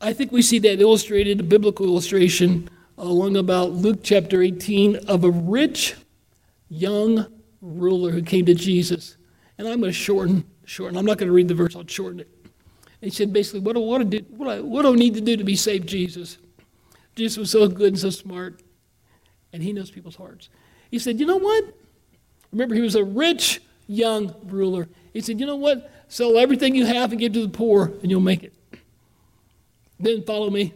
I 0.04 0.12
think 0.12 0.32
we 0.32 0.42
see 0.42 0.58
that 0.58 0.82
illustrated, 0.82 1.40
a 1.40 1.42
biblical 1.42 1.86
illustration, 1.86 2.68
uh, 2.98 3.04
along 3.04 3.38
about 3.38 3.70
Luke 3.70 4.00
chapter 4.02 4.42
18, 4.42 4.96
of 5.08 5.24
a 5.24 5.30
rich 5.30 5.94
young 6.68 7.26
ruler 7.62 8.10
who 8.10 8.22
came 8.22 8.44
to 8.44 8.54
Jesus. 8.54 9.16
And 9.56 9.66
I'm 9.66 9.80
going 9.80 9.90
to 9.90 9.98
shorten, 9.98 10.44
shorten. 10.66 10.98
I'm 10.98 11.06
not 11.06 11.16
going 11.16 11.28
to 11.28 11.32
read 11.32 11.48
the 11.48 11.54
verse, 11.54 11.74
I'll 11.74 11.86
shorten 11.86 12.20
it. 12.20 12.28
he 13.00 13.08
said 13.08 13.32
basically, 13.32 13.60
what 13.60 13.76
do, 13.76 13.80
what, 13.80 14.10
do, 14.10 14.18
what, 14.28 14.56
do 14.56 14.64
what 14.66 14.82
do 14.82 14.92
I 14.92 14.96
need 14.96 15.14
to 15.14 15.22
do 15.22 15.38
to 15.38 15.44
be 15.44 15.56
saved, 15.56 15.88
Jesus? 15.88 16.36
Jesus 17.16 17.38
was 17.38 17.50
so 17.50 17.66
good 17.66 17.94
and 17.94 17.98
so 17.98 18.10
smart, 18.10 18.60
and 19.54 19.62
he 19.62 19.72
knows 19.72 19.90
people's 19.90 20.16
hearts. 20.16 20.50
He 20.90 20.98
said, 20.98 21.18
You 21.18 21.24
know 21.24 21.38
what? 21.38 21.64
Remember, 22.52 22.74
he 22.74 22.82
was 22.82 22.94
a 22.94 23.04
rich 23.04 23.62
young 23.86 24.34
ruler. 24.44 24.86
He 25.14 25.22
said, 25.22 25.40
You 25.40 25.46
know 25.46 25.56
what? 25.56 25.90
Sell 26.08 26.36
everything 26.36 26.74
you 26.74 26.84
have 26.84 27.10
and 27.12 27.18
give 27.18 27.32
to 27.32 27.46
the 27.46 27.48
poor, 27.48 27.86
and 28.02 28.10
you'll 28.10 28.20
make 28.20 28.42
it. 28.42 28.52
Then 29.98 30.22
follow 30.24 30.50
me. 30.50 30.74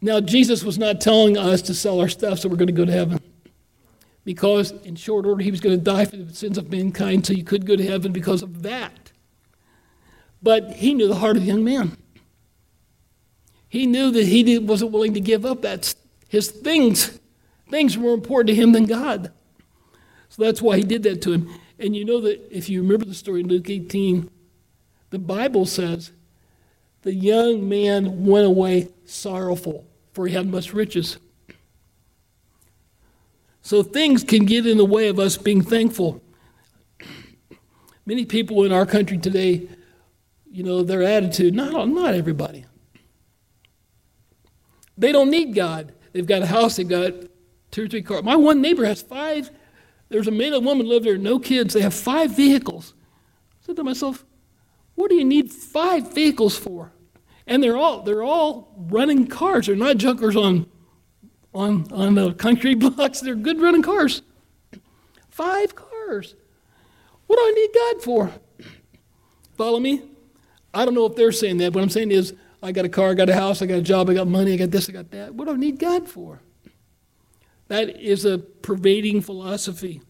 Now, 0.00 0.20
Jesus 0.20 0.64
was 0.64 0.78
not 0.78 1.00
telling 1.00 1.38
us 1.38 1.62
to 1.62 1.74
sell 1.74 2.00
our 2.00 2.08
stuff 2.08 2.40
so 2.40 2.48
we're 2.48 2.56
going 2.56 2.66
to 2.66 2.72
go 2.72 2.84
to 2.84 2.92
heaven 2.92 3.20
because 4.24 4.72
in 4.84 4.96
short 4.96 5.26
order 5.26 5.42
he 5.42 5.50
was 5.50 5.60
going 5.60 5.78
to 5.78 5.84
die 5.84 6.04
for 6.04 6.16
the 6.16 6.34
sins 6.34 6.58
of 6.58 6.70
mankind 6.70 7.26
so 7.26 7.32
you 7.32 7.44
could 7.44 7.66
go 7.66 7.76
to 7.76 7.86
heaven 7.86 8.12
because 8.12 8.42
of 8.42 8.62
that. 8.62 9.12
But 10.42 10.72
he 10.72 10.94
knew 10.94 11.08
the 11.08 11.16
heart 11.16 11.36
of 11.36 11.42
the 11.42 11.48
young 11.48 11.64
man. 11.64 11.96
He 13.68 13.86
knew 13.86 14.10
that 14.10 14.26
he 14.26 14.58
wasn't 14.58 14.92
willing 14.92 15.14
to 15.14 15.20
give 15.20 15.46
up 15.46 15.62
that 15.62 15.94
his 16.28 16.50
things. 16.50 17.18
Things 17.70 17.96
were 17.96 18.02
more 18.02 18.14
important 18.14 18.48
to 18.48 18.54
him 18.54 18.72
than 18.72 18.84
God. 18.84 19.32
So 20.28 20.42
that's 20.42 20.60
why 20.60 20.76
he 20.78 20.82
did 20.82 21.02
that 21.04 21.22
to 21.22 21.32
him. 21.32 21.48
And 21.78 21.96
you 21.96 22.04
know 22.04 22.20
that 22.20 22.40
if 22.50 22.68
you 22.68 22.82
remember 22.82 23.04
the 23.04 23.14
story 23.14 23.40
in 23.40 23.48
Luke 23.48 23.70
18, 23.70 24.30
the 25.10 25.18
Bible 25.18 25.64
says 25.64 26.12
the 27.02 27.14
young 27.14 27.68
man 27.68 28.26
went 28.26 28.46
away 28.46 28.88
sorrowful, 29.04 29.84
for 30.12 30.26
he 30.26 30.34
had 30.34 30.46
much 30.46 30.72
riches. 30.72 31.18
So 33.62 33.82
things 33.82 34.24
can 34.24 34.44
get 34.44 34.66
in 34.66 34.76
the 34.76 34.84
way 34.84 35.08
of 35.08 35.18
us 35.18 35.36
being 35.36 35.62
thankful. 35.62 36.22
Many 38.06 38.24
people 38.24 38.64
in 38.64 38.72
our 38.72 38.86
country 38.86 39.18
today, 39.18 39.68
you 40.50 40.64
know, 40.64 40.82
their 40.82 41.02
attitude, 41.02 41.54
not, 41.54 41.88
not 41.88 42.14
everybody. 42.14 42.64
They 44.98 45.12
don't 45.12 45.30
need 45.30 45.54
God. 45.54 45.92
They've 46.12 46.26
got 46.26 46.42
a 46.42 46.46
house, 46.46 46.76
they've 46.76 46.88
got 46.88 47.12
two 47.70 47.84
or 47.84 47.88
three 47.88 48.02
cars. 48.02 48.22
My 48.22 48.36
one 48.36 48.60
neighbor 48.60 48.84
has 48.84 49.02
five. 49.02 49.50
There's 50.08 50.28
a 50.28 50.32
man 50.32 50.52
and 50.52 50.64
woman 50.64 50.86
live 50.86 51.04
there, 51.04 51.16
no 51.16 51.38
kids. 51.38 51.74
They 51.74 51.80
have 51.80 51.94
five 51.94 52.36
vehicles. 52.36 52.92
I 53.62 53.66
said 53.66 53.76
to 53.76 53.84
myself, 53.84 54.24
What 55.02 55.10
do 55.10 55.16
you 55.16 55.24
need 55.24 55.50
five 55.50 56.14
vehicles 56.14 56.56
for? 56.56 56.92
And 57.48 57.60
they're 57.60 57.76
all 57.76 58.02
they're 58.02 58.22
all 58.22 58.72
running 58.76 59.26
cars. 59.26 59.66
They're 59.66 59.74
not 59.74 59.96
junkers 59.96 60.36
on 60.36 60.66
on 61.52 61.92
on 61.92 62.14
the 62.14 62.34
concrete 62.34 62.74
blocks. 62.78 63.20
They're 63.20 63.34
good 63.34 63.60
running 63.60 63.82
cars. 63.82 64.22
Five 65.28 65.74
cars. 65.74 66.36
What 67.26 67.34
do 67.36 67.42
I 67.42 67.50
need 67.50 67.70
God 67.74 68.04
for? 68.04 68.32
Follow 69.56 69.80
me? 69.80 70.02
I 70.72 70.84
don't 70.84 70.94
know 70.94 71.06
if 71.06 71.16
they're 71.16 71.32
saying 71.32 71.56
that. 71.56 71.72
What 71.72 71.82
I'm 71.82 71.90
saying 71.90 72.12
is, 72.12 72.34
I 72.62 72.70
got 72.70 72.84
a 72.84 72.88
car, 72.88 73.10
I 73.10 73.14
got 73.14 73.28
a 73.28 73.34
house, 73.34 73.60
I 73.60 73.66
got 73.66 73.78
a 73.78 73.82
job, 73.82 74.08
I 74.08 74.14
got 74.14 74.28
money, 74.28 74.52
I 74.52 74.56
got 74.56 74.70
this, 74.70 74.88
I 74.88 74.92
got 74.92 75.10
that. 75.10 75.34
What 75.34 75.48
do 75.48 75.54
I 75.54 75.56
need 75.56 75.80
God 75.80 76.08
for? 76.08 76.42
That 77.66 77.88
is 78.00 78.24
a 78.24 78.38
pervading 78.38 79.22
philosophy. 79.22 80.00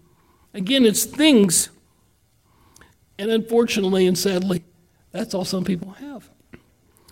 Again, 0.52 0.84
it's 0.84 1.06
things. 1.06 1.70
And 3.18 3.30
unfortunately 3.30 4.06
and 4.06 4.18
sadly, 4.18 4.64
that's 5.12 5.34
all 5.34 5.44
some 5.44 5.64
people 5.64 5.92
have. 5.92 6.28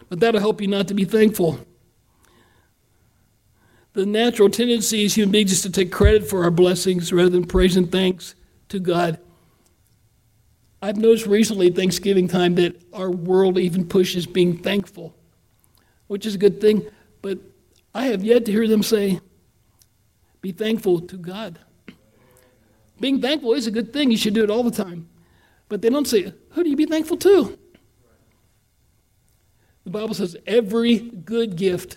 But 0.09 0.21
that'll 0.21 0.41
help 0.41 0.61
you 0.61 0.67
not 0.67 0.89
to 0.89 0.95
be 0.95 1.05
thankful. 1.05 1.61
The 3.93 4.07
natural 4.07 4.49
tendency 4.51 5.05
as 5.05 5.15
human 5.15 5.33
beings 5.33 5.53
is 5.53 5.63
to 5.63 5.71
take 5.71 5.93
credit 5.93 6.29
for 6.29 6.45
our 6.45 6.51
blessings 6.51 7.13
rather 7.13 7.31
than 7.31 7.45
praise 7.45 7.77
and 7.77 7.91
thanks 7.91 8.35
to 8.69 8.79
God. 8.79 9.19
I've 10.83 10.97
noticed 10.97 11.27
recently, 11.27 11.71
Thanksgiving 11.71 12.27
time, 12.27 12.55
that 12.55 12.81
our 12.93 13.11
world 13.11 13.59
even 13.59 13.87
pushes 13.87 14.27
being 14.27 14.57
thankful, 14.57 15.15
which 16.07 16.25
is 16.25 16.35
a 16.35 16.39
good 16.39 16.61
thing. 16.61 16.87
But 17.21 17.39
I 17.95 18.07
have 18.07 18.25
yet 18.25 18.47
to 18.47 18.53
hear 18.53 18.67
them 18.67 18.83
say, 18.83 19.21
be 20.41 20.53
thankful 20.53 21.01
to 21.01 21.17
God. 21.17 21.59
Being 22.99 23.21
thankful 23.21 23.53
is 23.53 23.67
a 23.67 23.71
good 23.71 23.93
thing. 23.93 24.11
You 24.11 24.17
should 24.17 24.35
do 24.35 24.45
it 24.45 24.51
all 24.51 24.63
the 24.63 24.71
time. 24.71 25.09
But 25.69 25.83
they 25.83 25.91
don't 25.91 26.09
say, 26.09 26.33
who 26.51 26.65
do 26.65 26.71
you 26.71 26.77
be 26.77 26.87
thankful 26.87 27.17
to? 27.19 27.59
The 29.91 29.99
Bible 29.99 30.15
says, 30.15 30.37
every 30.47 31.01
good 31.01 31.57
gift 31.57 31.97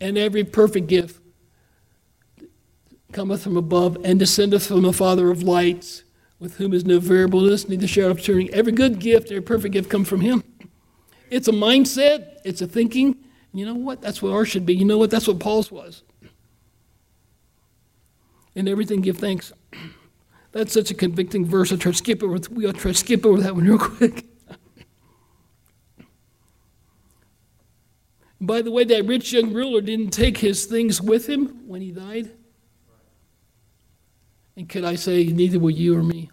and 0.00 0.16
every 0.16 0.42
perfect 0.42 0.86
gift 0.86 1.20
cometh 3.12 3.42
from 3.44 3.58
above 3.58 3.98
and 4.04 4.18
descendeth 4.18 4.66
from 4.68 4.80
the 4.80 4.92
Father 4.94 5.30
of 5.30 5.42
lights 5.42 6.04
with 6.38 6.56
whom 6.56 6.72
is 6.72 6.86
no 6.86 6.98
variableness, 6.98 7.68
neither 7.68 7.86
shadow 7.86 8.12
of 8.12 8.22
turning. 8.22 8.48
Every 8.54 8.72
good 8.72 9.00
gift, 9.00 9.30
every 9.30 9.42
perfect 9.42 9.74
gift 9.74 9.90
comes 9.90 10.08
from 10.08 10.22
Him. 10.22 10.42
It's 11.28 11.46
a 11.46 11.52
mindset, 11.52 12.38
it's 12.46 12.62
a 12.62 12.66
thinking. 12.66 13.18
You 13.52 13.66
know 13.66 13.74
what? 13.74 14.00
That's 14.00 14.22
what 14.22 14.32
ours 14.32 14.48
should 14.48 14.64
be. 14.64 14.74
You 14.74 14.86
know 14.86 14.96
what? 14.96 15.10
That's 15.10 15.28
what 15.28 15.38
Paul's 15.38 15.70
was. 15.70 16.04
And 18.56 18.66
everything, 18.66 19.02
give 19.02 19.18
thanks. 19.18 19.52
That's 20.52 20.72
such 20.72 20.90
a 20.90 20.94
convicting 20.94 21.44
verse. 21.44 21.70
I 21.70 21.76
try 21.76 21.92
to 21.92 21.98
skip 21.98 22.22
over. 22.22 22.38
We 22.50 22.66
ought 22.66 22.76
to 22.76 22.80
try 22.80 22.92
to 22.92 22.96
skip 22.96 23.26
over 23.26 23.42
that 23.42 23.54
one 23.54 23.64
real 23.64 23.78
quick. 23.78 24.24
By 28.48 28.62
the 28.62 28.70
way, 28.70 28.82
that 28.84 29.04
rich 29.04 29.34
young 29.34 29.52
ruler 29.52 29.82
didn't 29.82 30.08
take 30.08 30.38
his 30.38 30.64
things 30.64 31.02
with 31.02 31.28
him 31.28 31.68
when 31.68 31.82
he 31.82 31.92
died. 31.92 32.30
And 34.56 34.66
could 34.66 34.84
I 34.84 34.94
say, 34.94 35.26
neither 35.26 35.58
will 35.58 35.68
you 35.68 35.94
or 35.94 36.02
me? 36.02 36.30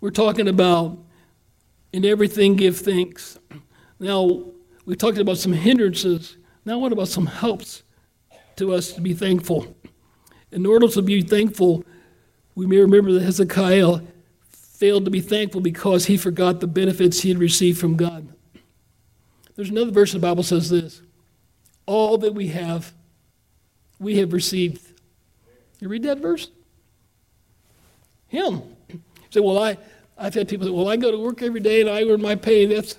We're 0.00 0.12
talking 0.12 0.46
about 0.46 0.96
in 1.92 2.04
everything 2.04 2.54
give 2.54 2.78
thanks. 2.78 3.36
Now, 3.98 4.44
we 4.84 4.94
talked 4.94 5.18
about 5.18 5.38
some 5.38 5.52
hindrances. 5.52 6.36
Now, 6.64 6.78
what 6.78 6.92
about 6.92 7.08
some 7.08 7.26
helps 7.26 7.82
to 8.54 8.72
us 8.72 8.92
to 8.92 9.00
be 9.00 9.12
thankful? 9.12 9.76
In 10.52 10.66
order 10.66 10.86
to 10.86 11.02
be 11.02 11.20
thankful, 11.22 11.84
we 12.54 12.64
may 12.64 12.76
remember 12.76 13.10
that 13.10 13.22
Hezekiah 13.22 14.02
failed 14.80 15.04
to 15.04 15.10
be 15.10 15.20
thankful 15.20 15.60
because 15.60 16.06
he 16.06 16.16
forgot 16.16 16.60
the 16.60 16.66
benefits 16.66 17.20
he 17.20 17.28
had 17.28 17.38
received 17.38 17.78
from 17.78 17.96
God. 17.96 18.26
There's 19.54 19.68
another 19.68 19.90
verse 19.90 20.14
in 20.14 20.20
the 20.22 20.26
Bible 20.26 20.42
says 20.42 20.70
this 20.70 21.02
All 21.84 22.16
that 22.18 22.34
we 22.34 22.48
have 22.48 22.94
we 23.98 24.16
have 24.16 24.32
received. 24.32 24.80
You 25.80 25.88
read 25.88 26.02
that 26.04 26.18
verse? 26.18 26.50
Him. 28.28 28.62
You 28.88 29.00
say, 29.30 29.40
well, 29.40 29.58
I, 29.58 29.76
I've 30.16 30.34
had 30.34 30.48
people 30.48 30.66
say, 30.66 30.72
well, 30.72 30.88
I 30.88 30.96
go 30.96 31.10
to 31.10 31.18
work 31.18 31.42
every 31.42 31.60
day 31.60 31.82
and 31.82 31.90
I 31.90 32.02
earn 32.04 32.22
my 32.22 32.34
pay. 32.34 32.64
That's 32.64 32.96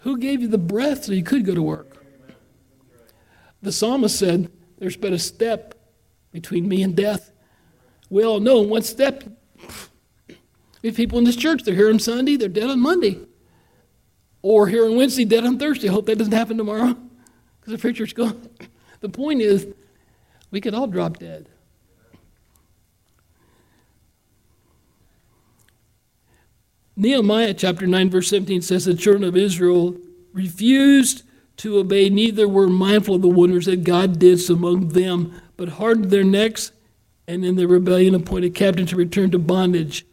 who 0.00 0.18
gave 0.18 0.40
you 0.40 0.48
the 0.48 0.58
breath 0.58 1.04
so 1.04 1.12
you 1.12 1.24
could 1.24 1.44
go 1.44 1.54
to 1.54 1.62
work? 1.62 2.04
The 3.62 3.72
psalmist 3.72 4.18
said, 4.18 4.50
there's 4.78 4.96
but 4.96 5.12
a 5.12 5.18
step 5.18 5.74
between 6.32 6.68
me 6.68 6.82
and 6.82 6.96
death. 6.96 7.32
We 8.08 8.24
all 8.24 8.40
know 8.40 8.60
one 8.60 8.82
step. 8.82 9.24
We 10.82 10.88
have 10.88 10.96
people 10.96 11.18
in 11.18 11.24
this 11.24 11.36
church, 11.36 11.62
they're 11.62 11.74
here 11.74 11.90
on 11.90 11.98
Sunday, 11.98 12.36
they're 12.36 12.48
dead 12.48 12.70
on 12.70 12.80
Monday. 12.80 13.18
Or 14.42 14.68
here 14.68 14.86
on 14.86 14.96
Wednesday, 14.96 15.24
dead 15.24 15.44
on 15.44 15.58
Thursday. 15.58 15.88
I 15.88 15.92
hope 15.92 16.06
that 16.06 16.16
doesn't 16.16 16.32
happen 16.32 16.56
tomorrow 16.56 16.96
because 17.60 17.72
the 17.72 17.78
preacher's 17.78 18.12
gone. 18.12 18.48
The 19.00 19.08
point 19.08 19.42
is, 19.42 19.66
we 20.50 20.60
could 20.60 20.74
all 20.74 20.86
drop 20.86 21.18
dead. 21.18 21.48
Nehemiah 26.96 27.54
chapter 27.54 27.86
9, 27.86 28.10
verse 28.10 28.28
17 28.28 28.60
says 28.60 28.84
the 28.84 28.94
children 28.94 29.24
of 29.24 29.36
Israel 29.36 29.96
refused 30.32 31.22
to 31.56 31.78
obey, 31.78 32.08
neither 32.08 32.48
were 32.48 32.68
mindful 32.68 33.16
of 33.16 33.22
the 33.22 33.28
wonders 33.28 33.66
that 33.66 33.84
God 33.84 34.18
did 34.18 34.48
among 34.50 34.88
them, 34.88 35.40
but 35.56 35.70
hardened 35.70 36.10
their 36.10 36.24
necks 36.24 36.72
and 37.26 37.44
in 37.44 37.56
their 37.56 37.68
rebellion 37.68 38.14
appointed 38.14 38.54
captains 38.54 38.90
to 38.90 38.96
return 38.96 39.30
to 39.30 39.38
bondage. 39.38 40.04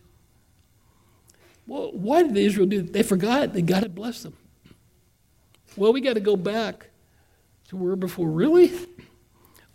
Well, 1.67 1.91
why 1.91 2.23
did 2.23 2.36
Israel 2.38 2.65
do 2.65 2.82
that? 2.82 2.93
They 2.93 3.03
forgot 3.03 3.53
that 3.53 3.65
God 3.65 3.84
had 3.84 3.93
blessed 3.93 4.23
them. 4.23 4.38
Well, 5.75 5.93
we 5.93 6.01
got 6.01 6.13
to 6.13 6.21
go 6.21 6.36
back 6.36 6.89
to 7.67 7.75
where 7.75 7.95
before. 7.95 8.30
Really? 8.30 8.71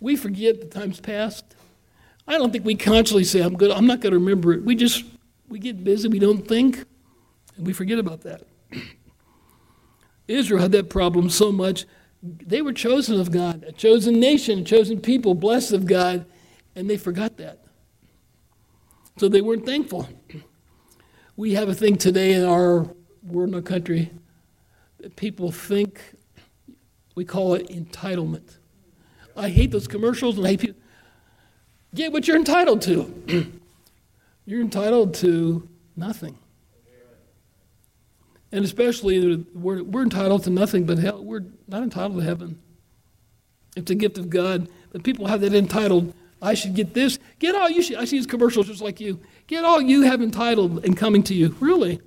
We 0.00 0.16
forget 0.16 0.61
the 0.61 0.66
times 0.66 0.98
past. 0.98 1.44
I 2.26 2.38
don't 2.38 2.50
think 2.50 2.64
we 2.64 2.74
consciously 2.74 3.24
say, 3.24 3.40
I'm 3.40 3.57
good, 3.57 3.70
I'm 3.70 3.87
not 3.87 4.00
going 4.00 4.12
to 4.12 4.18
remember 4.18 4.52
it. 4.52 4.64
We 4.64 4.74
just, 4.74 5.05
we 5.48 5.59
get 5.59 5.85
busy, 5.85 6.09
we 6.09 6.18
don't 6.18 6.46
think, 6.46 6.85
and 7.57 7.66
we 7.66 7.72
forget 7.72 7.98
about 7.98 8.22
that. 8.22 8.42
Israel 10.28 10.62
had 10.62 10.72
that 10.72 10.88
problem 10.88 11.28
so 11.28 11.52
much. 11.52 11.85
They 12.22 12.62
were 12.62 12.72
chosen 12.72 13.20
of 13.20 13.31
God, 13.31 13.64
a 13.66 13.72
chosen 13.72 14.18
nation, 14.18 14.61
a 14.61 14.64
chosen 14.64 15.00
people, 15.00 15.35
blessed 15.35 15.72
of 15.72 15.87
God, 15.87 16.24
and 16.74 16.88
they 16.88 16.96
forgot 16.96 17.37
that. 17.37 17.59
So 19.18 19.28
they 19.28 19.40
weren't 19.40 19.66
thankful. 19.66 20.09
We 21.37 21.55
have 21.55 21.68
a 21.68 21.75
thing 21.75 21.97
today 21.97 22.35
in 22.35 22.45
our 22.45 22.87
world 23.23 23.49
and 23.49 23.55
our 23.55 23.62
country 23.62 24.11
that 24.99 25.16
people 25.16 25.51
think 25.51 26.01
we 27.14 27.25
call 27.25 27.55
it 27.55 27.68
entitlement. 27.68 28.59
I 29.37 29.49
hate 29.49 29.71
those 29.71 29.88
commercials 29.88 30.37
and 30.37 30.47
I 30.47 30.51
hate 30.51 30.61
people. 30.61 30.81
Get 31.95 32.12
what 32.12 32.27
you're 32.29 32.37
entitled 32.37 32.83
to. 32.83 33.51
you're 34.47 34.61
entitled 34.61 35.14
to 35.14 35.68
nothing. 35.97 36.38
And 38.51 38.64
especially, 38.64 39.47
we're, 39.55 39.83
we're 39.83 40.03
entitled 40.03 40.45
to 40.45 40.51
nothing 40.51 40.85
but 40.85 40.99
hell. 40.99 41.25
We're 41.25 41.47
not 41.66 41.83
entitled 41.83 42.18
to 42.18 42.25
heaven. 42.25 42.61
It's 43.75 43.90
a 43.90 43.95
gift 43.95 44.18
of 44.18 44.29
God. 44.29 44.68
But 44.90 45.03
people 45.03 45.27
have 45.27 45.40
that 45.40 45.55
entitled, 45.55 46.12
I 46.42 46.55
should 46.55 46.74
get 46.74 46.92
this. 46.92 47.20
Get 47.38 47.55
all 47.55 47.70
you 47.70 47.83
should. 47.83 47.96
I 47.96 48.05
see 48.05 48.18
these 48.18 48.26
commercials 48.26 48.66
just 48.66 48.83
like 48.83 49.00
you. 49.00 49.20
Get 49.46 49.64
all 49.64 49.81
you 49.81 50.02
have 50.02 50.20
entitled 50.20 50.85
and 50.85 50.96
coming 50.96 51.22
to 51.24 51.35
you. 51.35 51.55
Really. 51.61 52.00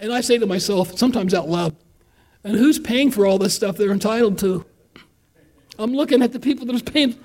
And 0.00 0.12
I 0.12 0.20
say 0.20 0.38
to 0.38 0.46
myself, 0.46 0.98
sometimes 0.98 1.32
out 1.32 1.48
loud, 1.48 1.76
and 2.42 2.56
who's 2.56 2.80
paying 2.80 3.12
for 3.12 3.24
all 3.24 3.38
this 3.38 3.54
stuff 3.54 3.76
they're 3.76 3.92
entitled 3.92 4.38
to? 4.38 4.66
I'm 5.78 5.92
looking 5.92 6.22
at 6.22 6.32
the 6.32 6.40
people 6.40 6.66
that 6.66 6.74
are 6.74 6.92
paying. 6.92 7.16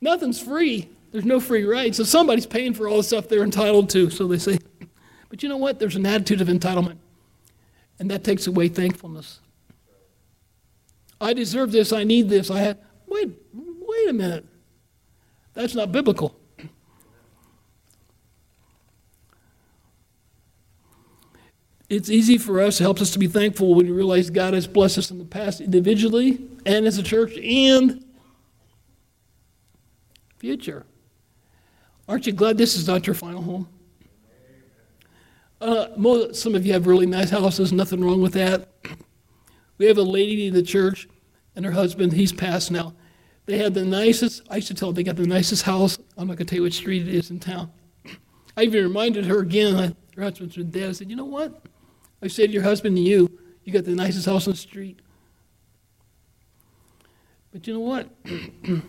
Nothing's 0.00 0.40
free. 0.40 0.88
There's 1.12 1.26
no 1.26 1.38
free 1.38 1.64
ride. 1.64 1.94
So 1.94 2.02
somebody's 2.02 2.46
paying 2.46 2.72
for 2.72 2.88
all 2.88 2.96
the 2.96 3.02
stuff 3.02 3.28
they're 3.28 3.44
entitled 3.44 3.90
to. 3.90 4.08
So 4.08 4.26
they 4.26 4.38
say, 4.38 4.58
but 5.28 5.42
you 5.42 5.50
know 5.50 5.58
what? 5.58 5.78
There's 5.78 5.96
an 5.96 6.06
attitude 6.06 6.40
of 6.40 6.48
entitlement. 6.48 6.96
And 7.98 8.10
that 8.10 8.24
takes 8.24 8.46
away 8.46 8.68
thankfulness. 8.68 9.40
I 11.20 11.34
deserve 11.34 11.70
this. 11.70 11.92
I 11.92 12.04
need 12.04 12.30
this. 12.30 12.50
I 12.50 12.60
have. 12.60 12.78
Wait, 13.06 13.30
wait 13.52 14.08
a 14.08 14.12
minute. 14.12 14.46
That's 15.54 15.74
not 15.74 15.92
biblical. 15.92 16.36
it's 21.88 22.10
easy 22.10 22.38
for 22.38 22.60
us, 22.60 22.80
it 22.80 22.84
helps 22.84 23.02
us 23.02 23.10
to 23.12 23.18
be 23.18 23.26
thankful 23.26 23.74
when 23.74 23.86
we 23.86 23.92
realize 23.92 24.30
God 24.30 24.54
has 24.54 24.66
blessed 24.66 24.98
us 24.98 25.10
in 25.10 25.18
the 25.18 25.24
past 25.24 25.60
individually 25.60 26.44
and 26.66 26.86
as 26.86 26.98
a 26.98 27.02
church 27.02 27.36
and 27.38 28.04
future. 30.38 30.84
Aren't 32.08 32.26
you 32.26 32.32
glad 32.32 32.58
this 32.58 32.76
is 32.76 32.86
not 32.86 33.06
your 33.06 33.14
final 33.14 33.42
home? 33.42 33.68
Uh, 35.60 35.86
most, 35.96 36.36
some 36.36 36.54
of 36.54 36.66
you 36.66 36.72
have 36.72 36.86
really 36.86 37.06
nice 37.06 37.30
houses, 37.30 37.72
nothing 37.72 38.02
wrong 38.04 38.20
with 38.20 38.34
that. 38.34 38.68
We 39.76 39.86
have 39.86 39.98
a 39.98 40.02
lady 40.02 40.46
in 40.46 40.54
the 40.54 40.62
church 40.62 41.08
and 41.56 41.64
her 41.64 41.72
husband, 41.72 42.12
he's 42.12 42.32
passed 42.32 42.70
now. 42.70 42.94
They 43.46 43.58
had 43.58 43.74
the 43.74 43.84
nicest, 43.84 44.42
I 44.48 44.56
used 44.56 44.68
to 44.68 44.74
tell 44.74 44.92
they 44.92 45.02
got 45.02 45.16
the 45.16 45.26
nicest 45.26 45.64
house. 45.64 45.98
I'm 46.16 46.28
not 46.28 46.36
going 46.36 46.46
to 46.46 46.50
tell 46.52 46.56
you 46.56 46.62
which 46.62 46.74
street 46.74 47.06
it 47.06 47.14
is 47.14 47.30
in 47.30 47.40
town. 47.40 47.70
I 48.56 48.62
even 48.62 48.84
reminded 48.84 49.26
her 49.26 49.40
again, 49.40 49.94
her 50.16 50.22
husband's 50.22 50.56
been 50.56 50.70
dead. 50.70 50.88
I 50.88 50.92
said, 50.92 51.10
You 51.10 51.16
know 51.16 51.24
what? 51.24 51.62
I 52.22 52.28
said 52.28 52.46
to 52.46 52.52
your 52.52 52.62
husband 52.62 52.96
and 52.96 53.06
you, 53.06 53.38
you 53.64 53.72
got 53.72 53.84
the 53.84 53.94
nicest 53.94 54.26
house 54.26 54.46
on 54.46 54.52
the 54.52 54.58
street. 54.58 55.00
But 57.52 57.66
you 57.66 57.74
know 57.74 57.80
what? 57.80 58.08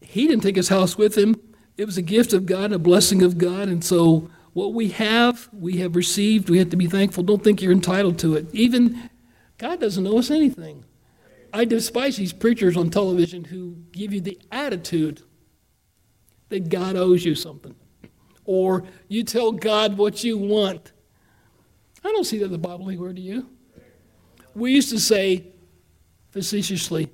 he 0.00 0.26
didn't 0.26 0.42
take 0.42 0.56
his 0.56 0.68
house 0.68 0.96
with 0.96 1.16
him. 1.16 1.40
It 1.76 1.86
was 1.86 1.96
a 1.98 2.02
gift 2.02 2.32
of 2.32 2.46
God, 2.46 2.72
a 2.72 2.78
blessing 2.78 3.22
of 3.22 3.38
God. 3.38 3.68
And 3.68 3.84
so, 3.84 4.30
what 4.52 4.74
we 4.74 4.88
have, 4.90 5.48
we 5.52 5.78
have 5.78 5.96
received. 5.96 6.50
We 6.50 6.58
have 6.58 6.70
to 6.70 6.76
be 6.76 6.86
thankful. 6.86 7.22
Don't 7.22 7.42
think 7.42 7.62
you're 7.62 7.72
entitled 7.72 8.18
to 8.20 8.34
it. 8.34 8.46
Even 8.52 9.10
God 9.58 9.80
doesn't 9.80 10.06
owe 10.06 10.18
us 10.18 10.30
anything. 10.30 10.84
I 11.52 11.64
despise 11.64 12.16
these 12.16 12.32
preachers 12.32 12.76
on 12.76 12.90
television 12.90 13.44
who 13.44 13.76
give 13.92 14.12
you 14.12 14.20
the 14.20 14.38
attitude 14.50 15.22
that 16.48 16.68
God 16.68 16.96
owes 16.96 17.24
you 17.24 17.34
something. 17.34 17.74
Or 18.44 18.84
you 19.08 19.22
tell 19.24 19.52
God 19.52 19.96
what 19.96 20.24
you 20.24 20.36
want. 20.36 20.92
I 22.04 22.12
don't 22.12 22.24
see 22.24 22.38
that 22.38 22.46
in 22.46 22.52
the 22.52 22.58
Bible 22.58 22.88
anywhere, 22.88 23.12
do 23.12 23.22
you? 23.22 23.48
We 24.54 24.72
used 24.72 24.90
to 24.90 24.98
say 24.98 25.46
facetiously, 26.30 27.10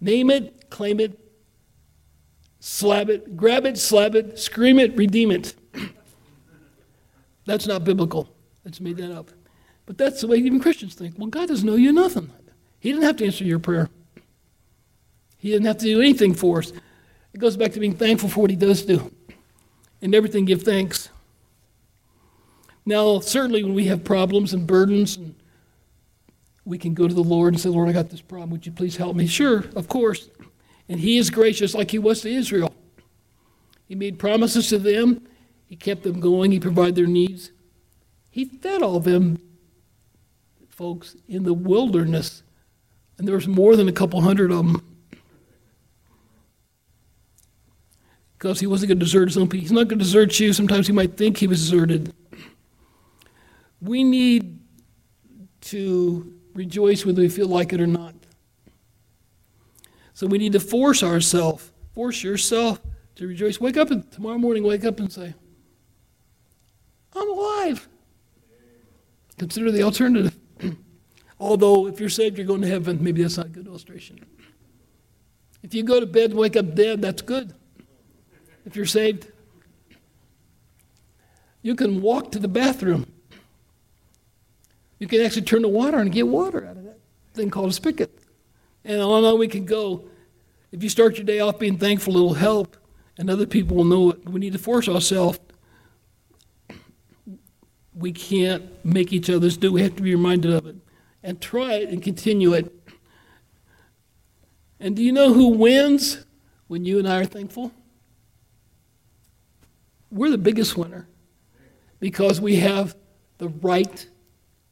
name 0.00 0.30
it, 0.30 0.70
claim 0.70 1.00
it, 1.00 1.18
slap 2.58 3.08
it, 3.08 3.36
grab 3.36 3.66
it, 3.66 3.78
slap 3.78 4.14
it, 4.14 4.38
scream 4.38 4.78
it, 4.78 4.96
redeem 4.96 5.30
it. 5.30 5.54
that's 7.46 7.66
not 7.66 7.84
biblical. 7.84 8.28
Let's 8.64 8.80
made 8.80 8.96
that 8.98 9.12
up. 9.12 9.30
But 9.86 9.98
that's 9.98 10.20
the 10.20 10.28
way 10.28 10.36
even 10.36 10.60
Christians 10.60 10.94
think. 10.94 11.18
Well, 11.18 11.28
God 11.28 11.48
doesn't 11.48 11.68
owe 11.68 11.76
you 11.76 11.92
nothing. 11.92 12.32
He 12.80 12.90
didn't 12.90 13.04
have 13.04 13.16
to 13.18 13.26
answer 13.26 13.44
your 13.44 13.58
prayer. 13.58 13.88
He 15.38 15.50
didn't 15.50 15.66
have 15.66 15.78
to 15.78 15.84
do 15.84 16.00
anything 16.00 16.34
for 16.34 16.58
us. 16.58 16.72
It 17.32 17.38
goes 17.38 17.56
back 17.56 17.72
to 17.72 17.80
being 17.80 17.94
thankful 17.94 18.28
for 18.28 18.40
what 18.40 18.50
He 18.50 18.56
does 18.56 18.82
do. 18.82 19.10
And 20.02 20.14
everything 20.14 20.46
give 20.46 20.62
thanks. 20.62 21.10
Now, 22.84 23.20
certainly 23.20 23.62
when 23.62 23.74
we 23.74 23.86
have 23.86 24.02
problems 24.02 24.52
and 24.54 24.66
burdens, 24.66 25.16
and 25.16 25.34
we 26.64 26.78
can 26.78 26.94
go 26.94 27.06
to 27.06 27.14
the 27.14 27.22
Lord 27.22 27.54
and 27.54 27.60
say, 27.60 27.68
Lord, 27.68 27.88
I 27.88 27.92
got 27.92 28.10
this 28.10 28.22
problem. 28.22 28.50
Would 28.50 28.66
you 28.66 28.72
please 28.72 28.96
help 28.96 29.14
me? 29.14 29.26
Sure, 29.26 29.64
of 29.76 29.88
course. 29.88 30.28
And 30.88 30.98
He 30.98 31.18
is 31.18 31.30
gracious 31.30 31.74
like 31.74 31.90
He 31.90 31.98
was 31.98 32.22
to 32.22 32.30
Israel. 32.30 32.74
He 33.86 33.94
made 33.94 34.18
promises 34.18 34.68
to 34.68 34.78
them, 34.78 35.26
He 35.66 35.76
kept 35.76 36.02
them 36.02 36.20
going, 36.20 36.52
He 36.52 36.60
provided 36.60 36.94
their 36.94 37.06
needs. 37.06 37.52
He 38.30 38.44
fed 38.44 38.82
all 38.82 38.96
of 38.96 39.04
them, 39.04 39.38
folks, 40.68 41.16
in 41.28 41.42
the 41.42 41.54
wilderness. 41.54 42.42
And 43.20 43.28
there 43.28 43.34
was 43.36 43.46
more 43.46 43.76
than 43.76 43.86
a 43.86 43.92
couple 43.92 44.22
hundred 44.22 44.50
of 44.50 44.66
them. 44.66 44.90
because 48.40 48.58
he 48.58 48.66
wasn't 48.66 48.88
going 48.88 48.98
to 48.98 49.04
desert 49.04 49.28
his 49.28 49.36
own 49.36 49.46
people. 49.46 49.60
He's 49.60 49.70
not 49.70 49.86
going 49.86 49.98
to 49.98 50.04
desert 50.04 50.40
you. 50.40 50.54
Sometimes 50.54 50.86
he 50.86 50.94
might 50.94 51.14
think 51.14 51.36
he 51.36 51.46
was 51.46 51.60
deserted. 51.60 52.14
We 53.82 54.02
need 54.02 54.60
to 55.60 56.32
rejoice 56.54 57.04
whether 57.04 57.20
we 57.20 57.28
feel 57.28 57.48
like 57.48 57.74
it 57.74 57.82
or 57.82 57.86
not. 57.86 58.14
So 60.14 60.26
we 60.26 60.38
need 60.38 60.52
to 60.52 60.60
force 60.60 61.02
ourselves, 61.02 61.70
force 61.92 62.24
yourself 62.24 62.80
to 63.16 63.26
rejoice. 63.26 63.60
Wake 63.60 63.76
up 63.76 63.90
and 63.90 64.10
tomorrow 64.10 64.38
morning, 64.38 64.64
wake 64.64 64.86
up 64.86 64.98
and 65.00 65.12
say, 65.12 65.34
I'm 67.14 67.30
alive. 67.30 67.86
Consider 69.36 69.70
the 69.70 69.82
alternative. 69.82 70.39
Although, 71.40 71.86
if 71.86 71.98
you're 71.98 72.10
saved, 72.10 72.36
you're 72.36 72.46
going 72.46 72.60
to 72.60 72.68
heaven. 72.68 73.02
Maybe 73.02 73.22
that's 73.22 73.38
not 73.38 73.46
a 73.46 73.48
good 73.48 73.66
illustration. 73.66 74.20
If 75.62 75.74
you 75.74 75.82
go 75.82 75.98
to 75.98 76.06
bed 76.06 76.30
and 76.30 76.38
wake 76.38 76.54
up 76.54 76.74
dead, 76.74 77.00
that's 77.00 77.22
good 77.22 77.54
if 78.66 78.76
you're 78.76 78.86
saved. 78.86 79.26
You 81.62 81.74
can 81.74 82.02
walk 82.02 82.32
to 82.32 82.38
the 82.38 82.48
bathroom. 82.48 83.10
You 84.98 85.06
can 85.06 85.22
actually 85.22 85.42
turn 85.42 85.62
the 85.62 85.68
water 85.68 85.98
and 85.98 86.12
get 86.12 86.28
water 86.28 86.66
out 86.66 86.76
of 86.76 86.84
that 86.84 87.00
thing 87.32 87.50
called 87.50 87.70
a 87.70 87.72
spigot. 87.72 88.18
And 88.84 89.00
on 89.00 89.18
and 89.18 89.26
on 89.26 89.38
we 89.38 89.48
can 89.48 89.64
go. 89.64 90.04
If 90.72 90.82
you 90.82 90.88
start 90.88 91.16
your 91.16 91.24
day 91.24 91.40
off 91.40 91.58
being 91.58 91.78
thankful, 91.78 92.16
it'll 92.16 92.34
help, 92.34 92.76
and 93.18 93.28
other 93.30 93.46
people 93.46 93.76
will 93.76 93.84
know 93.84 94.10
it. 94.10 94.28
We 94.28 94.40
need 94.40 94.52
to 94.52 94.58
force 94.58 94.88
ourselves. 94.88 95.40
We 97.94 98.12
can't 98.12 98.84
make 98.84 99.12
each 99.12 99.28
other's 99.28 99.56
do. 99.56 99.72
We 99.72 99.82
have 99.82 99.96
to 99.96 100.02
be 100.02 100.14
reminded 100.14 100.52
of 100.52 100.66
it. 100.66 100.76
And 101.22 101.40
try 101.40 101.74
it 101.74 101.90
and 101.90 102.02
continue 102.02 102.54
it. 102.54 102.74
And 104.78 104.96
do 104.96 105.02
you 105.02 105.12
know 105.12 105.32
who 105.32 105.48
wins 105.48 106.24
when 106.66 106.84
you 106.84 106.98
and 106.98 107.06
I 107.06 107.20
are 107.20 107.24
thankful? 107.26 107.72
we're 110.10 110.30
the 110.30 110.38
biggest 110.38 110.76
winner 110.76 111.06
because 112.00 112.40
we 112.40 112.56
have 112.56 112.96
the 113.38 113.48
right 113.48 114.06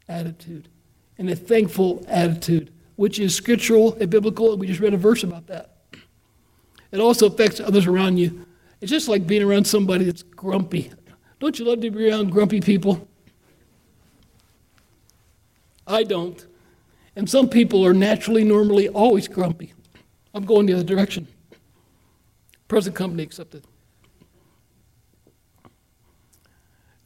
attitude 0.09 0.69
and 1.17 1.31
a 1.31 1.37
thankful 1.37 2.05
attitude, 2.09 2.73
which 2.97 3.19
is 3.19 3.35
scriptural 3.35 3.95
and 3.95 4.11
biblical. 4.11 4.57
We 4.57 4.67
just 4.67 4.81
read 4.81 4.95
a 4.95 4.99
verse 4.99 5.23
about 5.23 5.47
that. 5.47 5.77
It 6.91 7.01
also 7.01 7.27
affects 7.27 7.61
others 7.61 7.87
around 7.87 8.19
you. 8.19 8.47
It's 8.81 8.91
just 8.91 9.09
like 9.09 9.27
being 9.27 9.43
around 9.43 9.67
somebody 9.67 10.05
that's 10.05 10.23
grumpy. 10.23 10.91
Don't 11.41 11.59
you 11.59 11.65
love 11.65 11.81
to 11.81 11.91
be 11.91 12.11
around 12.11 12.31
grumpy 12.31 12.61
people? 12.61 13.08
I 15.89 16.05
don't. 16.05 16.47
And 17.17 17.29
some 17.29 17.49
people 17.49 17.85
are 17.85 17.95
naturally, 17.95 18.45
normally, 18.45 18.89
always 18.89 19.27
grumpy. 19.27 19.73
I'm 20.35 20.45
going 20.45 20.67
the 20.67 20.75
other 20.75 20.85
direction. 20.85 21.27
Present 22.69 22.95
company 22.95 23.23
accepted. 23.25 23.65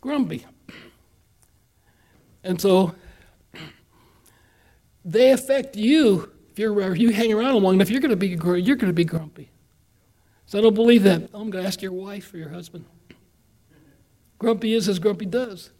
grumpy. 0.02 0.44
And 2.44 2.60
so 2.60 2.94
they 5.02 5.30
affect 5.30 5.76
you. 5.76 6.30
If 6.50 6.58
you're 6.58 6.78
if 6.92 6.98
you 6.98 7.10
hang 7.10 7.32
around 7.32 7.62
long 7.62 7.74
enough, 7.74 7.88
you're 7.88 8.02
going 8.02 8.10
to 8.10 8.16
be 8.16 8.28
you're 8.28 8.76
going 8.76 8.90
to 8.90 8.92
be 8.92 9.06
grumpy. 9.06 9.50
So 10.44 10.58
I 10.58 10.60
don't 10.60 10.74
believe 10.74 11.04
that. 11.04 11.30
I'm 11.32 11.48
going 11.48 11.62
to 11.62 11.66
ask 11.66 11.80
your 11.80 11.92
wife 11.92 12.34
or 12.34 12.36
your 12.36 12.50
husband. 12.50 12.84
Grumpy 14.38 14.74
is 14.74 14.86
as 14.86 14.98
grumpy 14.98 15.24
does. 15.24 15.70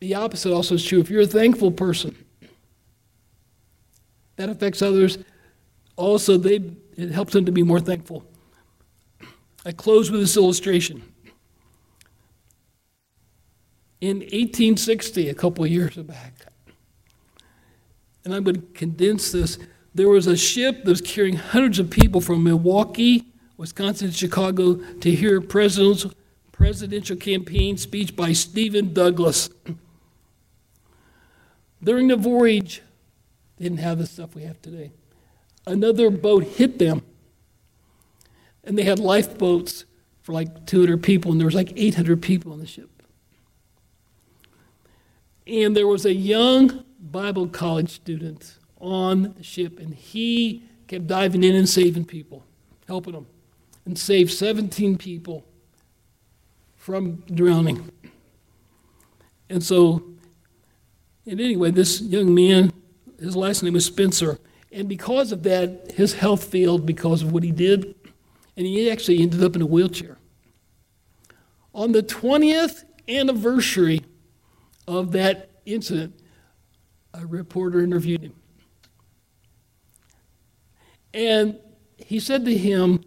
The 0.00 0.14
opposite 0.14 0.52
also 0.52 0.74
is 0.74 0.84
true. 0.84 1.00
If 1.00 1.10
you're 1.10 1.22
a 1.22 1.26
thankful 1.26 1.70
person, 1.70 2.16
that 4.36 4.48
affects 4.48 4.80
others. 4.80 5.18
Also, 5.96 6.38
they 6.38 6.62
it 6.96 7.10
helps 7.10 7.32
them 7.32 7.44
to 7.44 7.52
be 7.52 7.62
more 7.62 7.80
thankful. 7.80 8.24
I 9.64 9.72
close 9.72 10.10
with 10.10 10.20
this 10.20 10.36
illustration. 10.36 11.02
In 14.00 14.20
1860, 14.20 15.28
a 15.28 15.34
couple 15.34 15.66
years 15.66 15.96
back, 15.96 16.32
and 18.24 18.34
I'm 18.34 18.44
going 18.44 18.56
to 18.56 18.66
condense 18.72 19.30
this, 19.32 19.58
there 19.94 20.08
was 20.08 20.26
a 20.26 20.36
ship 20.36 20.84
that 20.84 20.90
was 20.90 21.00
carrying 21.00 21.36
hundreds 21.36 21.78
of 21.78 21.90
people 21.90 22.20
from 22.20 22.42
Milwaukee, 22.42 23.26
Wisconsin, 23.56 24.08
to 24.08 24.14
Chicago 24.14 24.76
to 24.76 25.10
hear 25.10 25.38
a 25.38 25.42
presidential, 25.42 26.12
presidential 26.52 27.16
campaign 27.16 27.76
speech 27.76 28.16
by 28.16 28.32
Stephen 28.32 28.94
Douglas. 28.94 29.50
During 31.82 32.08
the 32.08 32.16
voyage, 32.16 32.82
they 33.56 33.64
didn't 33.64 33.78
have 33.80 33.98
the 33.98 34.06
stuff 34.06 34.34
we 34.34 34.42
have 34.42 34.60
today. 34.60 34.92
Another 35.66 36.10
boat 36.10 36.44
hit 36.44 36.78
them, 36.78 37.02
and 38.64 38.78
they 38.78 38.82
had 38.82 38.98
lifeboats 38.98 39.84
for 40.22 40.32
like 40.32 40.66
200 40.66 41.02
people, 41.02 41.30
and 41.30 41.40
there 41.40 41.46
was 41.46 41.54
like 41.54 41.72
800 41.76 42.20
people 42.22 42.52
on 42.52 42.58
the 42.58 42.66
ship. 42.66 42.90
And 45.46 45.76
there 45.76 45.86
was 45.86 46.04
a 46.04 46.14
young 46.14 46.84
Bible 47.00 47.48
college 47.48 47.90
student 47.90 48.56
on 48.78 49.34
the 49.36 49.42
ship, 49.42 49.78
and 49.78 49.94
he 49.94 50.62
kept 50.86 51.06
diving 51.06 51.44
in 51.44 51.54
and 51.54 51.68
saving 51.68 52.04
people, 52.04 52.44
helping 52.86 53.14
them, 53.14 53.26
and 53.84 53.98
saved 53.98 54.30
17 54.32 54.98
people 54.98 55.44
from 56.76 57.22
drowning. 57.32 57.90
And 59.48 59.62
so, 59.62 60.02
and 61.30 61.40
anyway, 61.40 61.70
this 61.70 62.00
young 62.00 62.34
man, 62.34 62.72
his 63.20 63.36
last 63.36 63.62
name 63.62 63.74
was 63.74 63.84
Spencer, 63.84 64.40
and 64.72 64.88
because 64.88 65.30
of 65.30 65.44
that, 65.44 65.92
his 65.94 66.14
health 66.14 66.42
failed 66.42 66.84
because 66.84 67.22
of 67.22 67.30
what 67.30 67.44
he 67.44 67.52
did, 67.52 67.94
and 68.56 68.66
he 68.66 68.90
actually 68.90 69.22
ended 69.22 69.44
up 69.44 69.54
in 69.54 69.62
a 69.62 69.66
wheelchair. 69.66 70.18
On 71.72 71.92
the 71.92 72.02
20th 72.02 72.82
anniversary 73.08 74.02
of 74.88 75.12
that 75.12 75.50
incident, 75.66 76.18
a 77.14 77.24
reporter 77.24 77.80
interviewed 77.80 78.22
him. 78.22 78.34
And 81.14 81.60
he 81.96 82.18
said 82.18 82.44
to 82.44 82.56
him 82.56 83.04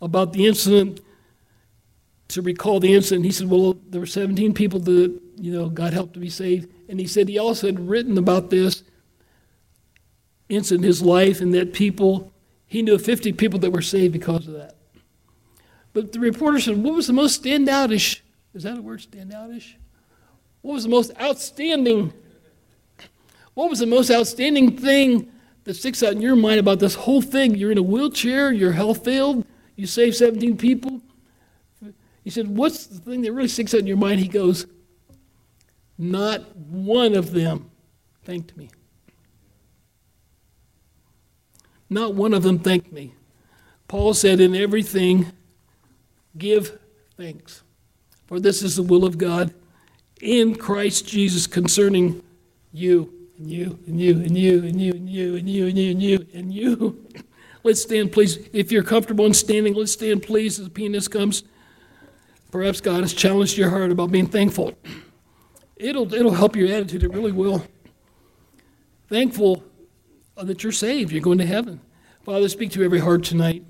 about 0.00 0.32
the 0.32 0.46
incident, 0.46 1.00
to 2.28 2.42
recall 2.42 2.78
the 2.78 2.94
incident, 2.94 3.24
he 3.24 3.32
said, 3.32 3.50
Well, 3.50 3.76
there 3.88 4.00
were 4.00 4.06
17 4.06 4.54
people 4.54 4.78
that, 4.80 5.20
you 5.36 5.52
know, 5.52 5.68
God 5.68 5.92
helped 5.92 6.14
to 6.14 6.20
be 6.20 6.30
saved. 6.30 6.72
And 6.88 6.98
he 6.98 7.06
said 7.06 7.28
he 7.28 7.38
also 7.38 7.66
had 7.66 7.88
written 7.88 8.18
about 8.18 8.50
this 8.50 8.82
incident 10.48 10.84
in 10.84 10.88
his 10.88 11.02
life 11.02 11.40
and 11.40 11.52
that 11.54 11.72
people, 11.72 12.32
he 12.66 12.82
knew 12.82 12.98
50 12.98 13.32
people 13.32 13.58
that 13.60 13.70
were 13.70 13.82
saved 13.82 14.12
because 14.12 14.46
of 14.46 14.54
that. 14.54 14.76
But 15.92 16.12
the 16.12 16.20
reporter 16.20 16.60
said, 16.60 16.76
What 16.76 16.94
was 16.94 17.06
the 17.06 17.12
most 17.12 17.42
standoutish? 17.42 18.20
Is 18.54 18.62
that 18.62 18.78
a 18.78 18.82
word, 18.82 19.00
standoutish? 19.00 19.74
What 20.62 20.74
was 20.74 20.84
the 20.84 20.90
most 20.90 21.12
outstanding? 21.20 22.12
What 23.54 23.70
was 23.70 23.78
the 23.78 23.86
most 23.86 24.10
outstanding 24.10 24.76
thing 24.76 25.32
that 25.64 25.74
sticks 25.74 26.02
out 26.02 26.12
in 26.12 26.20
your 26.20 26.36
mind 26.36 26.60
about 26.60 26.78
this 26.78 26.94
whole 26.94 27.22
thing? 27.22 27.54
You're 27.54 27.72
in 27.72 27.78
a 27.78 27.82
wheelchair, 27.82 28.52
your 28.52 28.72
health 28.72 29.04
failed, 29.04 29.46
you 29.74 29.86
saved 29.86 30.16
17 30.16 30.56
people. 30.56 31.00
He 32.24 32.30
said, 32.30 32.48
What's 32.48 32.86
the 32.86 32.98
thing 32.98 33.22
that 33.22 33.32
really 33.32 33.48
sticks 33.48 33.72
out 33.72 33.80
in 33.80 33.86
your 33.86 33.96
mind? 33.96 34.20
He 34.20 34.28
goes, 34.28 34.66
Not 35.98 36.56
one 36.56 37.14
of 37.14 37.32
them 37.32 37.70
thanked 38.24 38.56
me. 38.56 38.70
Not 41.88 42.14
one 42.14 42.34
of 42.34 42.42
them 42.42 42.58
thanked 42.58 42.92
me. 42.92 43.14
Paul 43.88 44.14
said, 44.14 44.40
In 44.40 44.54
everything, 44.54 45.32
give 46.36 46.78
thanks. 47.16 47.62
For 48.26 48.40
this 48.40 48.62
is 48.62 48.76
the 48.76 48.82
will 48.82 49.04
of 49.04 49.18
God 49.18 49.54
in 50.20 50.56
Christ 50.56 51.06
Jesus 51.06 51.46
concerning 51.46 52.22
you 52.72 53.12
and 53.38 53.50
you 53.50 53.78
and 53.86 54.00
you 54.00 54.12
and 54.14 54.36
you 54.36 54.58
and 54.64 54.80
you 54.80 54.92
and 54.92 55.08
you 55.08 55.36
and 55.36 55.48
you 55.48 55.66
and 55.66 55.78
you 55.78 55.90
and 55.90 56.02
you 56.02 56.26
and 56.34 56.52
you. 56.52 57.06
Let's 57.62 57.82
stand, 57.82 58.12
please. 58.12 58.38
If 58.52 58.70
you're 58.70 58.84
comfortable 58.84 59.26
in 59.26 59.34
standing, 59.34 59.74
let's 59.74 59.90
stand, 59.90 60.22
please, 60.22 60.60
as 60.60 60.66
the 60.66 60.70
pianist 60.70 61.10
comes. 61.10 61.42
Perhaps 62.52 62.80
God 62.80 63.00
has 63.00 63.12
challenged 63.12 63.58
your 63.58 63.70
heart 63.70 63.90
about 63.90 64.12
being 64.12 64.28
thankful. 64.28 64.74
It'll, 65.76 66.12
it'll 66.12 66.34
help 66.34 66.56
your 66.56 66.68
attitude, 66.72 67.02
it 67.02 67.12
really 67.12 67.32
will. 67.32 67.64
Thankful 69.08 69.62
that 70.36 70.62
you're 70.62 70.72
saved, 70.72 71.12
you're 71.12 71.20
going 71.20 71.38
to 71.38 71.46
heaven. 71.46 71.80
Father, 72.24 72.48
speak 72.48 72.72
to 72.72 72.82
every 72.82 72.98
heart 72.98 73.24
tonight 73.24 73.64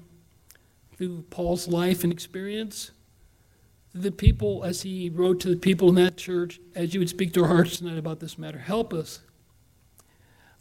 through 0.96 1.22
Paul's 1.30 1.68
life 1.68 2.04
and 2.04 2.12
experience. 2.12 2.92
The 3.94 4.12
people, 4.12 4.64
as 4.64 4.82
he 4.82 5.11
wrote 5.11 5.40
to 5.40 5.48
the 5.48 5.57
people 5.57 5.88
in 5.88 5.94
that 5.96 6.16
church, 6.16 6.61
as 6.74 6.94
you 6.94 7.00
would 7.00 7.09
speak 7.09 7.32
to 7.34 7.42
our 7.42 7.48
hearts 7.48 7.78
tonight 7.78 7.98
about 7.98 8.20
this 8.20 8.38
matter, 8.38 8.59
help 8.59 8.94
us. 8.94 9.20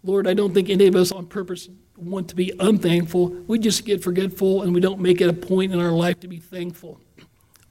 Lord, 0.03 0.27
I 0.27 0.33
don't 0.33 0.53
think 0.53 0.69
any 0.69 0.87
of 0.87 0.95
us 0.95 1.11
on 1.11 1.25
purpose 1.25 1.69
want 1.97 2.27
to 2.29 2.35
be 2.35 2.53
unthankful. 2.59 3.29
We 3.47 3.59
just 3.59 3.85
get 3.85 4.03
forgetful 4.03 4.63
and 4.63 4.73
we 4.73 4.79
don't 4.79 4.99
make 4.99 5.21
it 5.21 5.29
a 5.29 5.33
point 5.33 5.73
in 5.73 5.79
our 5.79 5.91
life 5.91 6.19
to 6.21 6.27
be 6.27 6.37
thankful 6.37 6.99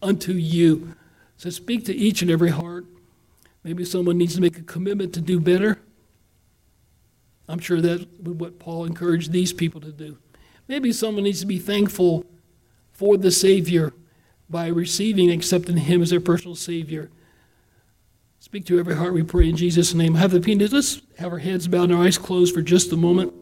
unto 0.03 0.33
you. 0.33 0.95
So 1.37 1.51
speak 1.51 1.85
to 1.87 1.95
each 1.95 2.23
and 2.23 2.31
every 2.31 2.51
heart. 2.51 2.87
Maybe 3.65 3.85
someone 3.85 4.19
needs 4.19 4.35
to 4.35 4.43
make 4.43 4.59
a 4.59 4.63
commitment 4.63 5.15
to 5.15 5.21
do 5.23 5.41
better. 5.41 5.81
I'm 7.49 7.59
sure 7.59 7.81
that's 7.81 8.05
what 8.21 8.59
Paul 8.59 8.85
encouraged 8.85 9.33
these 9.33 9.53
people 9.53 9.81
to 9.81 9.93
do. 9.93 10.19
Maybe 10.69 10.93
someone 10.93 11.25
needs 11.25 11.41
to 11.41 11.47
be 11.47 11.59
thankful 11.59 12.25
for 12.93 13.17
the 13.17 13.31
Savior 13.31 13.93
by 14.49 14.69
receiving 14.69 15.31
and 15.31 15.39
accepting 15.39 15.79
Him 15.79 16.03
as 16.03 16.11
their 16.11 16.21
personal 16.21 16.55
Savior. 16.55 17.11
Speak 18.39 18.67
to 18.67 18.79
every 18.79 18.95
heart, 18.95 19.15
we 19.15 19.23
pray 19.23 19.49
in 19.49 19.57
Jesus' 19.57 19.95
name. 19.95 20.15
Have 20.15 20.31
the 20.31 20.41
pianist, 20.41 20.73
let's 20.73 21.01
have 21.19 21.33
our 21.33 21.39
heads 21.39 21.67
bowed 21.67 21.85
and 21.85 21.95
our 21.95 22.05
eyes 22.05 22.19
closed 22.19 22.55
for 22.55 22.63
just 22.63 22.93
a 22.93 22.97
moment. 22.97 23.33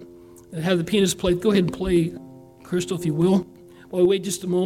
And 0.53 0.63
have 0.63 0.79
the 0.79 0.85
pianist 0.85 1.19
play. 1.19 1.35
Go 1.35 1.51
ahead 1.51 1.65
and 1.65 1.73
play, 1.73 2.13
Crystal, 2.63 2.99
if 2.99 3.05
you 3.05 3.15
will. 3.15 3.47
While 3.91 4.03
we 4.03 4.09
wait 4.09 4.25
just 4.25 4.45
a 4.45 4.47
moment. 4.47 4.61